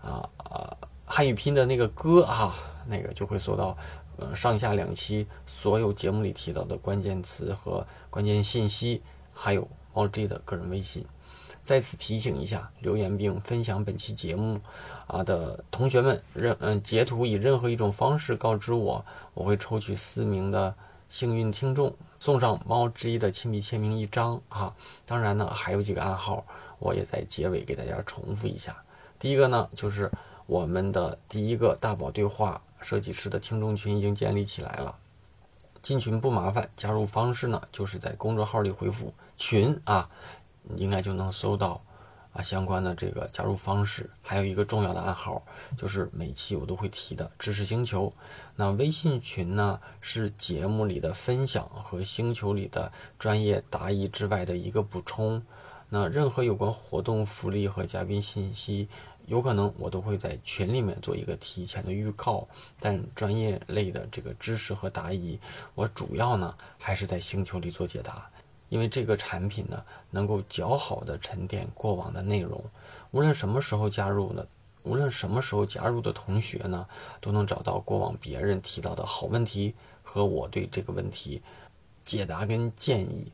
[0.00, 0.74] 啊啊
[1.04, 2.54] 汉语拼的那个歌啊，
[2.86, 3.76] 那个就会搜到
[4.16, 9.02] 呃上下两期所有节目里提到的关键词和关键信息，
[9.34, 11.04] 还有猫 G 的个人微信。
[11.64, 14.58] 再次提醒一下，留言并分享本期节目
[15.12, 19.04] 啊的同学们，任嗯截图以任何一种方式告知我，
[19.34, 20.74] 我会抽取四名的
[21.10, 24.74] 幸运听众，送上猫之一的亲笔签名一张啊。
[25.04, 26.42] 当然呢，还有几个暗号，
[26.78, 28.74] 我也在结尾给大家重复一下。
[29.18, 30.10] 第一个呢，就是
[30.46, 34.96] 我们的第一个大宝对话设计师的听众群已经建立起来了，
[35.82, 40.08] 进群不麻烦，加入方式呢，就是在公众号里回复群啊。
[40.76, 41.82] 应该就能搜到
[42.32, 45.42] 啊相关的这个加入方式，还有一个重要的暗号，
[45.76, 48.12] 就是每期我都会提的知识星球。
[48.56, 55.42] 那微信群呢，是节目里的分享和星球里的专业答疑之外的一个补充。
[55.88, 58.88] 那任何有关活动福利和嘉宾信息，
[59.26, 62.48] 有可能我都会在群里面做一个提前的预告。
[62.80, 65.38] 但专业类的这个知识和答疑，
[65.74, 68.26] 我主要呢还是在星球里做解答，
[68.72, 72.64] 因为这个产品呢能够较好的沉淀过往的内容。
[73.10, 74.46] 无论什么时候加入呢，
[74.82, 76.88] 无论什么时候加入的同学呢，
[77.20, 81.42] 都能找到过往别人提到的好问题和我对这个问题
[82.02, 83.30] 解答跟建议。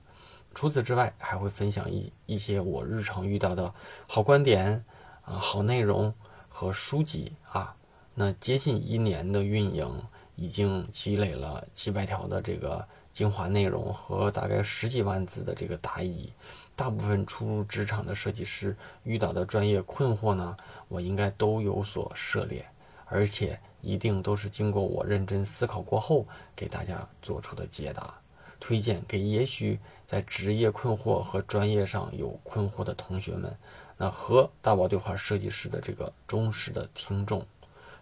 [0.57, 3.73] 除此之外，还会分享一一些我日常遇到的
[4.09, 4.85] 好观点
[5.23, 6.13] 啊、好内容
[6.49, 7.77] 和书籍啊。
[8.13, 9.89] 那接近一年的运营，
[10.35, 12.85] 已经积累了几百条的这个
[13.19, 16.33] 精华内容和大概十几万字的这个答疑。
[16.77, 20.57] 大部分初入职场的设计师遇到的专业困惑呢，
[20.87, 22.65] 我应该都有所涉猎，
[23.07, 28.15] 而且一定都是经过我认真思考过后给大家做出的解答。
[28.61, 33.53] 推荐给也许在职业困惑和专业上有困惑的同学们，
[33.97, 37.45] 那和大宝对话设计师的这个忠实的听众，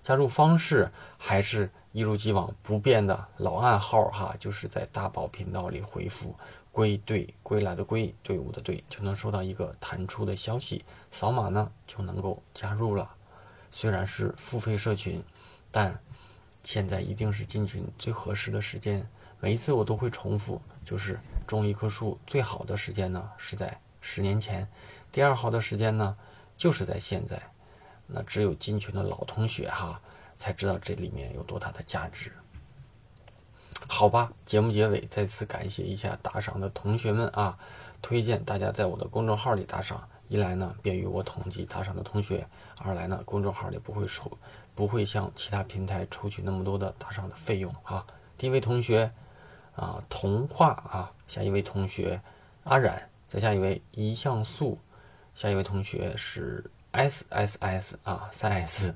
[0.07, 0.89] 加入方式
[1.19, 6.33] 还是一如既往不变的老暗号哈，就是在大宝频道里回复
[6.71, 13.11] “归队归来的归队伍的队”，就能收到一个弹出的消息，扫码呢就能够加入了。
[13.73, 15.21] 虽然是付费社群，
[15.73, 15.99] 但
[16.63, 19.05] 现在一定是进群最合适的时间。
[19.41, 24.69] 每一次我都会重复，就是种一棵树最好的时间呢是在十年前，
[25.11, 26.17] 第二好的时间呢
[26.57, 27.43] 就是在现在。
[28.07, 30.01] 那只有进群的老同学哈
[30.37, 32.33] 才知道这里面有多大的价值。
[33.89, 37.59] 好吧，节目结尾再次感谢一下打赏的同学们啊，
[38.03, 42.47] 推荐大家在我的公众号里打赏，一来呢便于我统计打赏的同学，
[42.83, 44.31] 二来呢公众号里不会抽，
[44.75, 48.07] 不会像其他平台抽取那么多的打赏的费用啊。
[48.39, 49.11] 第一位同学。
[49.77, 52.19] 啊，童话啊，下一位同学
[52.65, 54.79] 阿冉，再下一位一像素，
[55.35, 56.65] 下一位同学是
[56.97, 58.95] S S S 啊，三 S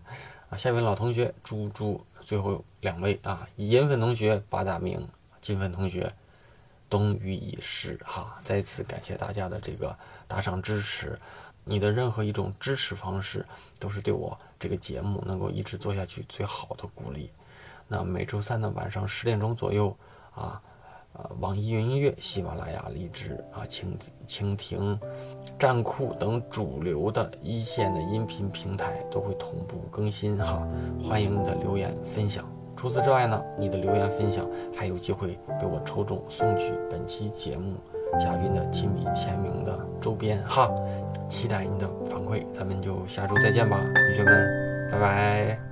[0.49, 5.07] 啊，下面老同学猪猪，最后两位啊，银粉同学八大名，
[5.43, 6.11] 金粉同学
[6.89, 9.95] 冬雨已逝哈，再次感谢大家的这个
[10.27, 11.19] 打赏支持，
[11.63, 13.45] 你的任何一种支持方式
[13.79, 17.31] 都是对我这个节目能够一直做下去最好的鼓励。
[17.87, 19.95] 那每周三的晚上十点钟左右
[20.35, 20.61] 啊。
[21.13, 23.87] 啊，网易云音乐、喜马拉雅、荔枝啊、蜻
[24.27, 24.99] 蜻蜓、
[25.59, 30.67] 站酷等主流的一线的音频平台都会同步更新哈。
[31.03, 32.45] 欢迎你的留言分享。
[32.77, 37.75] 除此之外呢，你的留言分享还有机会被我抽中送去本期节目
[38.19, 40.71] 嘉宾的亲笔签名的周边哈。
[41.29, 45.70] 期待你的反馈，咱们就下周再见吧，同学们，拜拜。